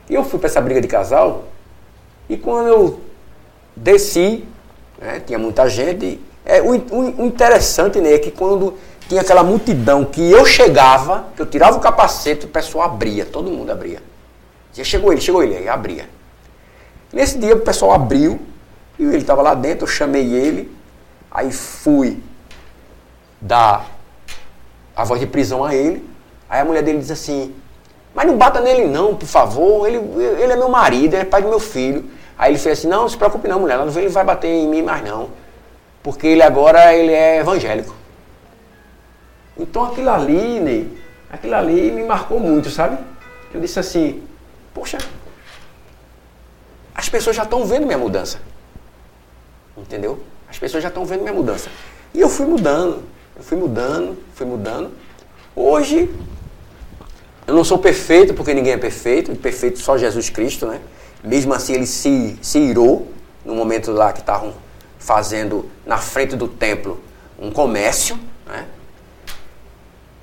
E 0.10 0.14
eu 0.14 0.24
fui 0.24 0.38
para 0.38 0.48
essa 0.50 0.60
briga 0.60 0.82
de 0.82 0.88
casal 0.88 1.46
e 2.28 2.36
quando 2.38 2.68
eu 2.68 3.00
desci, 3.76 4.44
né, 5.00 5.22
tinha 5.26 5.40
muita 5.40 5.68
gente. 5.70 6.20
É, 6.46 6.62
o, 6.62 6.72
o- 6.76 7.22
o 7.22 7.26
interessante 7.26 8.00
né, 8.02 8.14
é 8.14 8.18
que 8.20 8.32
quando 8.32 8.74
tinha 9.08 9.22
aquela 9.22 9.44
multidão 9.44 10.04
que 10.04 10.30
eu 10.32 10.46
chegava, 10.46 11.26
que 11.36 11.42
eu 11.42 11.46
tirava 11.46 11.78
o 11.78 11.80
capacete, 11.80 12.46
o 12.46 12.50
pessoal 12.50 12.86
abria, 12.86 13.26
todo 13.26 13.50
mundo 13.50 13.72
abria. 13.72 14.02
Dizia, 14.72 14.84
chegou 14.84 15.12
ele, 15.12 15.22
chegou 15.22 15.44
ele, 15.44 15.58
aí 15.58 15.70
abria. 15.70 16.10
Nesse 17.14 17.38
dia 17.40 17.56
o 17.56 17.60
pessoal 17.60 17.94
abriu, 17.94 18.40
e 19.00 19.04
ele 19.04 19.18
estava 19.18 19.42
lá 19.42 19.54
dentro, 19.54 19.86
eu 19.86 19.88
chamei 19.88 20.34
ele, 20.34 20.70
aí 21.32 21.52
fui 21.52 22.22
dar 23.40 23.86
a 24.94 25.06
voz 25.06 25.22
de 25.22 25.26
prisão 25.26 25.64
a 25.64 25.74
ele. 25.74 26.08
Aí 26.50 26.60
a 26.60 26.66
mulher 26.66 26.84
dele 26.84 26.98
diz 26.98 27.10
assim, 27.10 27.56
mas 28.14 28.28
não 28.28 28.38
bata 28.38 28.60
nele 28.60 28.86
não, 28.86 29.16
por 29.16 29.28
favor, 29.28 29.88
ele, 29.88 29.98
ele 30.42 30.52
é 30.52 30.56
meu 30.58 30.68
marido, 30.68 31.14
ele 31.14 31.22
é 31.22 31.26
pai 31.26 31.42
do 31.42 31.48
meu 31.48 31.60
filho. 31.60 32.12
Aí 32.38 32.52
ele 32.52 32.60
fez 32.60 32.80
assim, 32.80 32.90
não, 32.90 33.08
se 33.08 33.16
preocupe 33.16 33.48
não, 33.48 33.62
mulher, 33.62 33.80
ele 33.80 34.10
vai 34.10 34.26
bater 34.26 34.50
em 34.50 34.68
mim 34.68 34.82
mais 34.82 35.02
não. 35.04 35.30
Porque 36.04 36.28
ele 36.28 36.42
agora 36.42 36.94
ele 36.94 37.14
é 37.14 37.38
evangélico. 37.38 37.96
Então 39.58 39.86
aquilo 39.86 40.10
ali, 40.10 40.60
Ney, 40.60 40.98
aquilo 41.32 41.56
ali 41.56 41.92
me 41.92 42.04
marcou 42.04 42.40
muito, 42.40 42.70
sabe? 42.70 42.98
Eu 43.54 43.62
disse 43.62 43.80
assim, 43.80 44.24
poxa, 44.74 44.98
as 46.94 47.08
pessoas 47.08 47.36
já 47.36 47.44
estão 47.44 47.66
vendo 47.66 47.86
minha 47.86 47.98
mudança. 47.98 48.40
Entendeu? 49.82 50.20
As 50.50 50.58
pessoas 50.58 50.84
já 50.84 50.90
estão 50.90 51.06
vendo 51.06 51.22
minha 51.22 51.34
mudança. 51.34 51.70
E 52.14 52.20
eu 52.20 52.30
fui 52.30 52.46
mudando, 52.46 53.04
eu 53.36 53.44
fui 53.44 53.58
mudando, 53.58 54.18
fui 54.34 54.46
mudando. 54.46 54.92
Hoje, 55.56 56.10
eu 57.46 57.54
não 57.54 57.64
sou 57.64 57.78
perfeito, 57.78 58.34
porque 58.34 58.54
ninguém 58.54 58.74
é 58.74 58.78
perfeito, 58.78 59.36
perfeito 59.36 59.80
só 59.80 59.98
Jesus 59.98 60.30
Cristo, 60.30 60.68
né? 60.68 60.80
Mesmo 61.24 61.54
assim, 61.54 61.74
ele 61.74 61.86
se, 61.86 62.38
se 62.42 62.60
irou 62.60 63.12
no 63.44 63.56
momento 63.56 63.92
lá 63.92 64.14
que 64.14 64.20
estavam 64.20 64.54
fazendo 64.98 65.70
na 65.86 65.98
frente 65.98 66.36
do 66.36 66.48
templo 66.48 67.02
um 67.38 67.52
comércio, 67.52 68.20
né? 68.46 68.68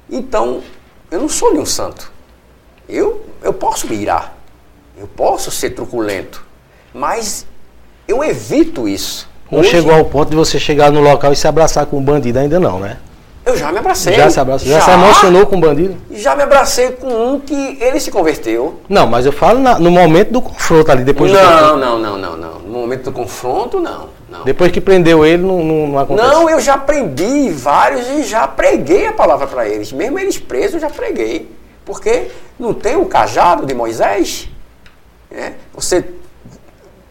Então, 0.08 0.62
eu 1.10 1.20
não 1.20 1.28
sou 1.28 1.52
nenhum 1.52 1.66
santo. 1.66 2.12
Eu, 2.88 3.24
eu 3.42 3.52
posso 3.52 3.88
me 3.88 3.96
irar, 3.96 4.36
eu 4.96 5.08
posso 5.08 5.50
ser 5.50 5.70
truculento, 5.70 6.44
mas 6.94 7.46
eu 8.06 8.22
evito 8.22 8.88
isso. 8.88 9.28
Não 9.50 9.60
Hoje, 9.60 9.70
chegou 9.70 9.94
ao 9.94 10.04
ponto 10.04 10.30
de 10.30 10.36
você 10.36 10.58
chegar 10.58 10.90
no 10.90 11.00
local 11.00 11.32
e 11.32 11.36
se 11.36 11.46
abraçar 11.46 11.86
com 11.86 11.98
um 11.98 12.02
bandido 12.02 12.38
ainda 12.38 12.58
não, 12.58 12.78
né? 12.80 12.96
Eu 13.44 13.56
já 13.56 13.70
me 13.70 13.78
abracei. 13.78 14.14
Já 14.14 14.28
se 14.28 14.40
abraçou, 14.40 14.68
já, 14.68 14.80
se 14.80 14.90
emocionou 14.90 15.46
com 15.46 15.56
o 15.56 15.60
bandido? 15.60 15.96
Já 16.10 16.34
me 16.34 16.42
abracei 16.42 16.90
com 16.90 17.06
um 17.06 17.38
que 17.38 17.78
ele 17.80 18.00
se 18.00 18.10
converteu. 18.10 18.80
Não, 18.88 19.06
mas 19.06 19.24
eu 19.24 19.30
falo 19.30 19.60
na- 19.60 19.78
no 19.78 19.88
momento 19.88 20.32
do 20.32 20.42
confronto 20.42 20.90
ali, 20.90 21.04
depois 21.04 21.30
do 21.30 21.38
não, 21.38 21.44
confronto. 21.52 21.76
não, 21.78 21.98
não, 22.00 22.18
não, 22.18 22.36
não. 22.36 22.58
No 22.58 22.78
momento 22.80 23.04
do 23.04 23.12
confronto, 23.12 23.78
não. 23.78 24.08
Não, 24.28 24.42
Depois 24.44 24.72
que 24.72 24.80
prendeu 24.80 25.24
ele, 25.24 25.44
não, 25.44 25.62
não, 25.62 25.86
não 25.86 25.98
acontece. 26.00 26.28
não 26.28 26.50
eu 26.50 26.58
já 26.58 26.74
aprendi 26.74 27.48
vários 27.50 28.08
e 28.08 28.24
já 28.24 28.48
preguei 28.48 29.06
a 29.06 29.12
palavra 29.12 29.46
para 29.46 29.68
eles. 29.68 29.92
Mesmo 29.92 30.18
eles 30.18 30.36
presos, 30.38 30.74
eu 30.74 30.80
já 30.80 30.90
preguei. 30.90 31.48
Porque 31.84 32.24
não 32.58 32.74
tem 32.74 32.96
o 32.96 33.04
cajado 33.06 33.64
de 33.64 33.72
Moisés? 33.74 34.48
né? 35.30 35.52
Você 35.72 36.04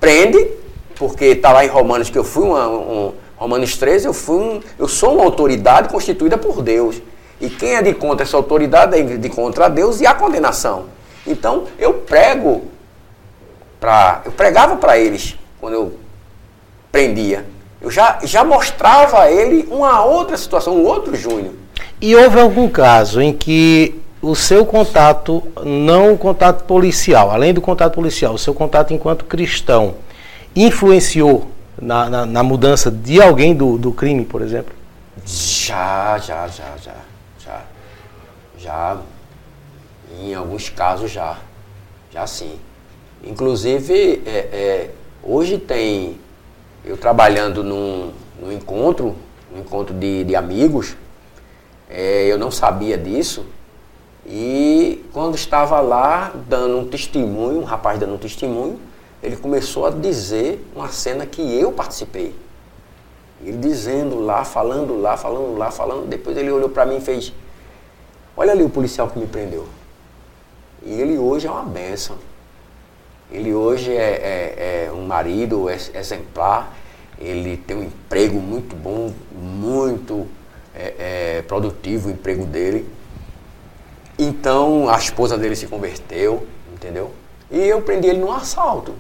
prende, 0.02 0.50
porque 0.98 1.26
está 1.26 1.52
lá 1.52 1.66
em 1.66 1.68
Romanos 1.68 2.10
que 2.10 2.18
eu 2.18 2.24
fui 2.24 2.44
uma, 2.44 2.68
um, 2.68 3.14
Romanos 3.36 3.78
13, 3.78 4.08
eu 4.08 4.14
fui 4.14 4.38
um, 4.38 4.62
eu 4.80 4.88
sou 4.88 5.16
uma 5.16 5.24
autoridade 5.24 5.90
constituída 5.90 6.38
por 6.38 6.62
Deus. 6.62 7.02
E 7.40 7.50
quem 7.50 7.76
é 7.76 7.82
de 7.82 7.94
contra 7.94 8.26
essa 8.26 8.38
autoridade 8.38 8.98
é 8.98 9.04
de 9.04 9.30
contra 9.30 9.68
Deus 9.68 10.00
e 10.00 10.08
a 10.08 10.14
condenação. 10.14 10.86
Então 11.28 11.66
eu 11.78 11.94
prego 11.94 12.64
para 13.80 14.22
eu 14.26 14.32
pregava 14.32 14.78
para 14.78 14.98
eles 14.98 15.36
quando 15.60 15.74
eu 15.74 15.94
prendia. 16.92 17.46
Eu 17.82 17.92
já, 17.92 18.20
já 18.24 18.44
mostrava 18.44 19.22
a 19.22 19.32
ele 19.32 19.68
uma 19.70 20.04
outra 20.04 20.38
situação, 20.38 20.78
um 20.78 20.86
outro 20.86 21.16
Júnior. 21.16 21.54
E 22.02 22.16
houve 22.16 22.40
algum 22.40 22.70
caso 22.70 23.22
em 23.22 23.34
que 23.34 24.00
o 24.22 24.36
seu 24.36 24.66
contato, 24.66 25.44
não 25.64 26.14
o 26.14 26.18
contato 26.18 26.64
policial, 26.64 27.30
além 27.30 27.54
do 27.54 27.62
contato 27.62 27.94
policial, 27.94 28.34
o 28.34 28.40
seu 28.40 28.54
contato 28.54 28.94
enquanto 28.94 29.26
cristão, 29.26 29.96
influenciou 30.56 31.52
na, 31.82 32.10
na, 32.10 32.26
na 32.26 32.44
mudança 32.44 32.90
de 32.90 33.22
alguém 33.22 33.54
do, 33.54 33.78
do 33.78 33.92
crime, 33.92 34.26
por 34.26 34.42
exemplo? 34.42 34.74
Já, 35.26 36.18
já, 36.18 36.48
já, 36.48 36.78
já, 36.78 36.96
já. 37.40 37.62
Já, 38.58 38.98
em 40.20 40.34
alguns 40.34 40.70
casos 40.70 41.12
já. 41.12 41.38
Já 42.12 42.26
sim. 42.26 42.60
Inclusive, 43.24 44.22
é, 44.26 44.30
é, 44.30 44.92
hoje 45.22 45.58
tem, 45.58 46.18
eu 46.84 46.96
trabalhando 46.96 47.64
num, 47.64 48.12
num 48.40 48.52
encontro, 48.52 49.16
um 49.54 49.60
encontro 49.60 49.94
de, 49.94 50.24
de 50.24 50.36
amigos, 50.36 50.96
é, 51.90 52.26
eu 52.26 52.38
não 52.38 52.52
sabia 52.52 52.98
disso. 52.98 53.46
E 54.26 55.04
quando 55.12 55.36
estava 55.36 55.80
lá 55.82 56.34
dando 56.48 56.78
um 56.78 56.88
testemunho, 56.88 57.60
um 57.60 57.64
rapaz 57.64 58.00
dando 58.00 58.14
um 58.16 58.18
testemunho, 58.18 58.80
ele 59.26 59.36
começou 59.38 59.86
a 59.86 59.90
dizer 59.90 60.64
uma 60.76 60.90
cena 60.90 61.26
que 61.26 61.42
eu 61.42 61.72
participei. 61.72 62.36
Ele 63.44 63.58
dizendo 63.58 64.20
lá, 64.20 64.46
falando 64.46 65.00
lá, 65.00 65.18
falando 65.18 65.58
lá, 65.58 65.72
falando. 65.72 66.08
Depois 66.08 66.38
ele 66.38 66.50
olhou 66.52 66.70
para 66.70 66.86
mim 66.86 66.98
e 66.98 67.02
fez: 67.02 67.34
Olha 68.38 68.52
ali 68.52 68.64
o 68.64 68.70
policial 68.70 69.08
que 69.10 69.20
me 69.20 69.28
prendeu. 69.28 69.68
E 70.84 70.94
ele 70.94 71.18
hoje 71.18 71.48
é 71.48 71.52
uma 71.52 71.64
benção. 71.64 72.18
Ele 73.32 73.54
hoje 73.54 73.92
é, 73.92 73.96
é- 73.98 74.86
é 74.88 74.92
um 74.92 75.06
marido 75.06 75.70
ex- 75.70 75.92
exemplar. 75.94 76.74
Ele 77.20 77.58
tem 77.58 77.76
um 77.78 77.84
emprego 77.84 78.40
muito 78.40 78.76
bom, 78.76 79.12
muito 79.34 80.28
é, 80.76 81.38
é, 81.38 81.42
produtivo 81.44 82.10
o 82.10 82.12
emprego 82.12 82.46
dele. 82.46 82.88
Então 84.18 84.88
a 84.90 84.98
esposa 84.98 85.38
dele 85.38 85.56
se 85.56 85.68
converteu, 85.68 86.46
entendeu? 86.74 87.12
E 87.52 87.60
eu 87.60 87.82
prendi 87.82 88.08
ele 88.08 88.20
num 88.20 88.32
assalto. 88.32 88.94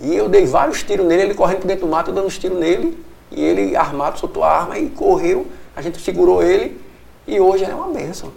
E 0.00 0.14
eu 0.16 0.28
dei 0.28 0.44
vários 0.46 0.82
tiros 0.82 1.06
nele, 1.06 1.22
ele 1.22 1.34
correndo 1.34 1.60
por 1.60 1.66
dentro 1.66 1.86
do 1.86 1.90
mato, 1.90 2.10
eu 2.10 2.14
dando 2.14 2.26
uns 2.26 2.38
tiros 2.38 2.58
nele. 2.58 2.98
E 3.30 3.42
ele 3.42 3.74
armado, 3.76 4.18
soltou 4.18 4.42
a 4.44 4.50
arma 4.50 4.78
e 4.78 4.88
correu. 4.90 5.46
A 5.74 5.80
gente 5.82 6.00
segurou 6.00 6.42
ele 6.42 6.78
e 7.26 7.40
hoje 7.40 7.64
ele 7.64 7.72
é 7.72 7.74
uma 7.74 7.88
bênção. 7.88 8.30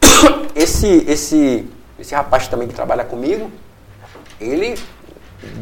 Esse, 0.54 1.04
esse, 1.08 1.66
esse 1.98 2.14
rapaz 2.14 2.48
também 2.48 2.66
que 2.68 2.74
trabalha 2.74 3.04
comigo, 3.04 3.50
ele 4.40 4.76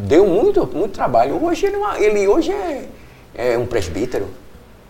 deu 0.07 0.27
muito, 0.27 0.67
muito 0.67 0.93
trabalho. 0.93 1.43
Hoje 1.45 1.67
ele, 1.67 1.77
é 1.77 1.79
uma- 1.79 1.99
ele 2.01 2.27
hoje 2.29 2.51
é, 2.53 2.89
é 3.35 3.59
um 3.59 3.67
presbítero, 3.67 4.27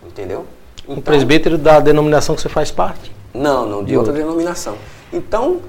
entendeu? 0.05 0.45
Um 0.87 0.93
Então- 0.93 1.03
presbítero 1.03 1.57
da 1.57 1.79
denominação 1.79 2.35
que 2.35 2.41
você 2.41 2.49
faz 2.49 2.71
parte? 2.71 3.11
não, 3.33 3.65
não, 3.67 3.79
de 3.83 3.91
De 3.91 3.97
outra. 3.97 4.13
denominação. 4.13 4.77
Então, 5.13 5.59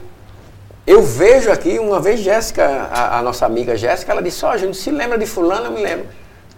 eu 0.90 1.02
vejo 1.02 1.50
aqui, 1.50 1.78
uma 1.78 2.00
vez 2.00 2.20
Jéssica, 2.20 2.64
a, 2.90 3.18
a 3.18 3.22
nossa 3.22 3.44
amiga 3.46 3.76
Jéssica, 3.76 4.12
ela 4.12 4.22
disse, 4.22 4.44
ó, 4.44 4.56
Júnior, 4.56 4.74
se 4.74 4.90
lembra 4.90 5.18
de 5.18 5.26
fulano? 5.26 5.66
Eu 5.66 5.72
me 5.72 5.82
lembro. 5.82 6.06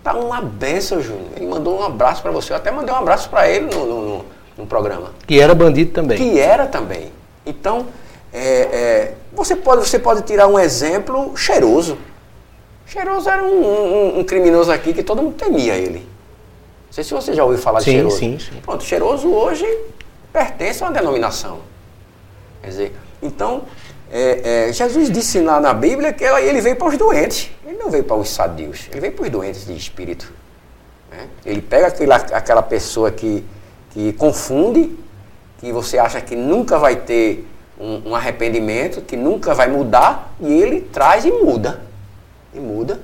Tá 0.03 0.15
uma 0.15 0.41
benção, 0.41 1.01
Júnior. 1.03 1.27
Ele 1.37 1.47
mandou 1.47 1.81
um 1.81 1.83
abraço 1.85 2.23
para 2.23 2.31
você. 2.31 2.53
Eu 2.53 2.57
até 2.57 2.71
mandei 2.71 2.95
um 2.95 2.99
abraço 2.99 3.29
para 3.29 3.49
ele 3.49 3.67
no, 3.75 3.85
no, 3.87 4.01
no- 4.19 4.25
no 4.59 4.67
programa. 4.67 5.13
Que 5.27 5.41
era 5.41 5.55
bandido 5.55 5.93
também. 5.93 6.17
Que 6.19 6.39
era 6.39 6.67
também. 6.67 7.13
Então, 7.45 7.87
é, 8.33 8.41
é, 8.43 9.15
você, 9.33 9.57
pode, 9.57 9.87
você 9.87 9.99
pode 9.99 10.23
tirar 10.23 10.47
um 10.47 10.59
exemplo 10.59 11.37
cheiroso. 11.37 11.99
Cheiroso 12.87 13.29
era 13.29 13.43
um, 13.43 13.63
um- 13.65 14.19
um 14.21 14.25
criminoso 14.25 14.71
aqui 14.73 14.93
que 14.95 15.03
todo 15.03 15.23
mundo 15.23 15.35
temia 15.35 15.75
ele. 15.75 15.99
Não 16.87 16.93
sei 16.93 17.05
se 17.05 17.13
você 17.13 17.35
já 17.35 17.45
ouviu 17.45 17.59
falar 17.59 17.81
Sim, 17.81 17.85
de 17.91 17.97
cheiroso. 17.97 18.17
sim, 18.17 18.39
sim. 18.39 18.61
Pronto, 18.63 18.83
cheiroso 18.85 19.29
hoje 19.33 19.67
pertence 20.33 20.83
a 20.83 20.87
uma 20.87 20.93
denominação. 20.93 21.59
Quer 22.63 22.69
dizer, 22.69 22.97
então, 23.23 23.63
é, 24.13 24.69
é, 24.69 24.73
Jesus 24.73 25.11
disse 25.11 25.41
lá 25.41 25.61
na 25.61 25.73
Bíblia 25.73 26.13
que 26.13 26.25
ele 26.25 26.61
veio 26.61 26.77
para 26.77 26.89
os 26.89 26.99
doentes. 26.99 27.51
Ele 27.65 27.79
não 27.79 27.91
veio 27.91 28.03
para 28.03 28.17
os 28.17 28.29
sadios, 28.29 28.89
ele 28.91 29.01
veio 29.01 29.13
para 29.13 29.25
os 29.25 29.31
doentes 29.31 29.67
de 29.67 29.77
espírito. 29.77 30.33
né? 31.11 31.29
Ele 31.47 31.63
pega 31.63 31.87
aquela, 31.87 32.17
aquela 32.17 32.63
pessoa 32.63 33.11
que, 33.13 33.45
que 33.91 34.13
confunde, 34.15 34.99
que 35.59 35.73
você 35.73 35.97
acha 35.97 36.21
que 36.21 36.35
nunca 36.35 36.79
vai 36.79 36.97
ter 36.97 37.47
um, 37.79 38.11
um 38.11 38.17
arrependimento, 38.17 39.01
que 39.01 39.17
nunca 39.17 39.55
vai 39.55 39.69
mudar, 39.69 40.35
e 40.41 40.53
ele 40.53 40.81
traz 40.81 41.25
e 41.25 41.31
muda. 41.31 41.81
E 42.53 42.59
muda. 42.59 43.01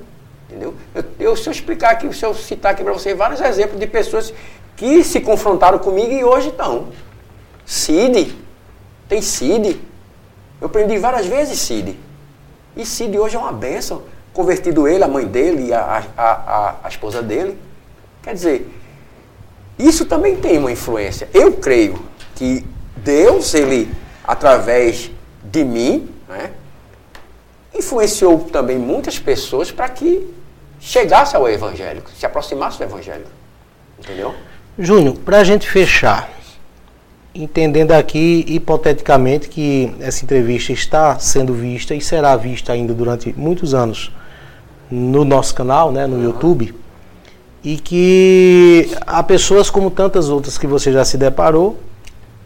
Entendeu? 0.49 0.75
Eu, 0.93 1.03
eu, 1.19 1.35
se 1.35 1.47
eu 1.47 1.51
explicar 1.51 1.91
aqui, 1.91 2.13
se 2.13 2.25
eu 2.25 2.33
citar 2.33 2.73
aqui 2.73 2.83
para 2.83 2.93
você 2.93 3.13
vários 3.13 3.39
exemplos 3.39 3.79
de 3.79 3.87
pessoas 3.87 4.33
que 4.75 5.03
se 5.03 5.21
confrontaram 5.21 5.79
comigo 5.79 6.11
e 6.11 6.23
hoje 6.23 6.49
estão. 6.49 6.89
Cid, 7.65 8.35
tem 9.07 9.21
Cid. 9.21 9.86
Eu 10.61 10.69
prendi 10.69 10.97
várias 10.97 11.25
vezes 11.25 11.59
Cid. 11.59 11.97
E 12.75 12.85
Cid 12.85 13.17
hoje 13.17 13.35
é 13.35 13.39
uma 13.39 13.51
bênção. 13.51 14.03
Convertido 14.33 14.87
ele, 14.87 15.03
a 15.03 15.07
mãe 15.07 15.25
dele 15.25 15.73
a, 15.73 16.03
a, 16.15 16.23
a, 16.23 16.75
a 16.83 16.87
esposa 16.87 17.21
dele. 17.21 17.57
Quer 18.21 18.33
dizer, 18.33 18.69
isso 19.77 20.05
também 20.05 20.35
tem 20.35 20.57
uma 20.57 20.71
influência. 20.71 21.29
Eu 21.33 21.53
creio 21.53 21.99
que 22.35 22.65
Deus, 22.97 23.53
ele, 23.53 23.91
através 24.23 25.11
de 25.43 25.63
mim, 25.63 26.09
né, 26.27 26.51
influenciou 27.73 28.39
também 28.39 28.77
muitas 28.77 29.19
pessoas 29.19 29.71
para 29.71 29.87
que 29.89 30.33
chegasse 30.79 31.35
ao 31.35 31.47
evangélico, 31.47 32.09
se 32.11 32.25
aproximasse 32.25 32.77
do 32.77 32.83
evangelho. 32.83 33.25
Entendeu? 33.99 34.35
Júnior, 34.77 35.15
para 35.17 35.39
a 35.39 35.43
gente 35.43 35.67
fechar, 35.69 36.29
entendendo 37.37 37.91
aqui 37.91 38.43
hipoteticamente 38.47 39.47
que 39.47 39.93
essa 39.99 40.25
entrevista 40.25 40.73
está 40.73 41.19
sendo 41.19 41.53
vista 41.53 41.93
e 41.93 42.01
será 42.01 42.35
vista 42.35 42.73
ainda 42.73 42.93
durante 42.93 43.31
muitos 43.37 43.75
anos 43.75 44.11
no 44.89 45.23
nosso 45.23 45.53
canal, 45.53 45.91
né, 45.91 46.07
no 46.07 46.23
YouTube, 46.23 46.73
e 47.63 47.77
que 47.77 48.89
há 49.05 49.21
pessoas 49.21 49.69
como 49.69 49.91
tantas 49.91 50.29
outras 50.29 50.57
que 50.57 50.65
você 50.65 50.91
já 50.91 51.05
se 51.05 51.17
deparou, 51.17 51.77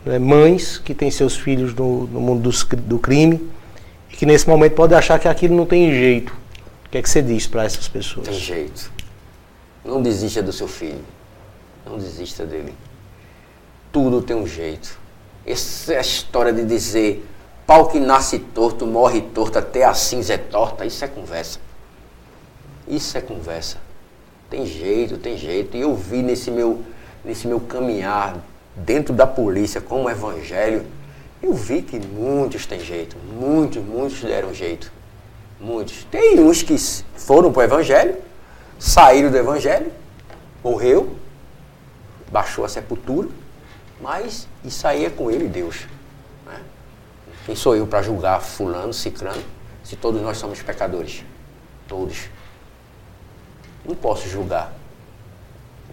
né, 0.06 0.20
mães 0.20 0.78
que 0.78 0.94
têm 0.94 1.10
seus 1.10 1.38
filhos 1.38 1.74
no, 1.74 2.08
no 2.08 2.20
mundo 2.20 2.42
dos, 2.42 2.64
do 2.64 3.00
crime 3.00 3.40
e 4.12 4.16
que 4.18 4.26
nesse 4.26 4.50
momento 4.50 4.74
podem 4.74 4.98
achar 4.98 5.20
que 5.20 5.28
aquilo 5.28 5.56
não 5.56 5.66
tem 5.66 5.92
jeito. 5.92 6.34
O 6.86 6.90
que 6.90 6.98
é 6.98 7.02
que 7.02 7.10
você 7.10 7.22
diz 7.22 7.48
para 7.48 7.64
essas 7.64 7.88
pessoas? 7.88 8.28
Tem 8.28 8.38
jeito. 8.38 8.92
Não 9.86 10.02
desista 10.02 10.44
do 10.44 10.52
seu 10.52 10.68
filho. 10.68 11.00
Não 11.86 11.98
desista 11.98 12.46
dele. 12.46 12.74
Tudo 13.92 14.22
tem 14.22 14.36
um 14.36 14.48
jeito. 14.48 15.00
Essa 15.46 16.00
história 16.00 16.54
de 16.54 16.64
dizer 16.66 17.28
pau 17.66 17.88
que 17.88 18.00
nasce 18.00 18.40
torto, 18.40 18.86
morre 18.86 19.22
torto, 19.22 19.58
até 19.58 19.84
a 19.84 19.94
cinza 19.94 20.34
é 20.34 20.38
torta, 20.38 20.86
isso 20.86 21.04
é 21.04 21.08
conversa. 21.08 21.60
Isso 22.88 23.18
é 23.18 23.22
conversa. 23.22 23.78
Tem 24.50 24.66
jeito, 24.66 25.18
tem 25.18 25.38
jeito. 25.38 25.78
E 25.78 25.82
eu 25.82 25.96
vi 25.96 26.22
nesse 26.22 26.52
meu, 26.52 26.82
nesse 27.24 27.48
meu 27.48 27.60
caminhar 27.60 28.38
dentro 28.76 29.14
da 29.14 29.26
polícia 29.26 29.82
como 29.82 30.10
evangelho, 30.10 30.86
eu 31.42 31.54
vi 31.54 31.82
que 31.82 32.00
muitos 32.00 32.66
têm 32.66 32.80
jeito. 32.80 33.16
Muitos, 33.40 33.84
muitos 33.84 34.22
deram 34.22 34.54
jeito. 34.54 34.92
Muitos. 35.60 36.06
Tem 36.12 36.40
uns 36.40 36.62
que 36.62 36.78
foram 37.16 37.52
para 37.52 37.62
o 37.62 37.64
evangelho, 37.64 38.18
saíram 38.78 39.32
do 39.32 39.38
evangelho, 39.38 39.92
morreu, 40.64 41.16
baixou 42.32 42.66
a 42.66 42.70
sepultura, 42.70 43.30
mas 44.02 44.48
isso 44.64 44.88
aí 44.88 45.06
é 45.06 45.10
com 45.10 45.30
ele 45.30 45.48
Deus. 45.48 45.88
Né? 46.46 46.60
Quem 47.46 47.56
sou 47.56 47.76
eu 47.76 47.86
para 47.86 48.02
julgar 48.02 48.42
fulano, 48.42 48.94
cicrano, 48.94 49.44
se 49.84 49.96
todos 49.96 50.22
nós 50.22 50.38
somos 50.38 50.62
pecadores? 50.62 51.24
Todos. 51.88 52.30
Não 53.86 53.96
posso 53.96 54.28
julgar. 54.28 54.74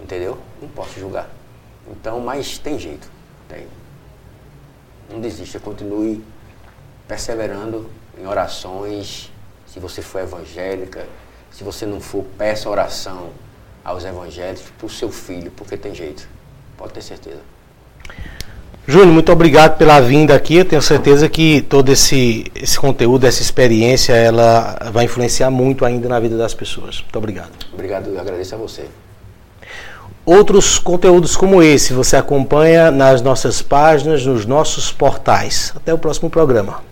Entendeu? 0.02 0.38
Não 0.60 0.68
posso 0.68 0.98
julgar. 0.98 1.28
Então, 1.90 2.20
mas 2.20 2.58
tem 2.58 2.78
jeito. 2.78 3.10
Tem. 3.48 3.66
Não 5.10 5.20
desista, 5.20 5.58
continue 5.58 6.24
perseverando 7.06 7.90
em 8.18 8.26
orações. 8.26 9.30
Se 9.66 9.80
você 9.80 10.00
for 10.00 10.20
evangélica, 10.20 11.06
se 11.50 11.64
você 11.64 11.84
não 11.84 12.00
for, 12.00 12.24
peça 12.36 12.68
oração 12.68 13.30
aos 13.84 14.04
evangélicos 14.04 14.70
para 14.76 14.86
o 14.86 14.90
seu 14.90 15.10
filho, 15.10 15.50
porque 15.50 15.76
tem 15.76 15.94
jeito. 15.94 16.28
Pode 16.76 16.92
ter 16.92 17.02
certeza. 17.02 17.57
Júnior, 18.86 19.08
muito 19.08 19.30
obrigado 19.30 19.76
pela 19.76 20.00
vinda 20.00 20.34
aqui. 20.34 20.56
Eu 20.56 20.64
tenho 20.64 20.80
certeza 20.80 21.28
que 21.28 21.60
todo 21.60 21.92
esse, 21.92 22.50
esse 22.54 22.78
conteúdo, 22.80 23.26
essa 23.26 23.42
experiência, 23.42 24.14
ela 24.14 24.90
vai 24.90 25.04
influenciar 25.04 25.50
muito 25.50 25.84
ainda 25.84 26.08
na 26.08 26.18
vida 26.18 26.38
das 26.38 26.54
pessoas. 26.54 27.02
Muito 27.02 27.16
obrigado. 27.18 27.50
Obrigado, 27.70 28.08
eu 28.08 28.18
agradeço 28.18 28.54
a 28.54 28.58
você. 28.58 28.86
Outros 30.24 30.78
conteúdos 30.78 31.36
como 31.36 31.62
esse 31.62 31.92
você 31.92 32.16
acompanha 32.16 32.90
nas 32.90 33.20
nossas 33.20 33.60
páginas, 33.60 34.24
nos 34.24 34.46
nossos 34.46 34.90
portais. 34.90 35.70
Até 35.76 35.92
o 35.92 35.98
próximo 35.98 36.30
programa. 36.30 36.87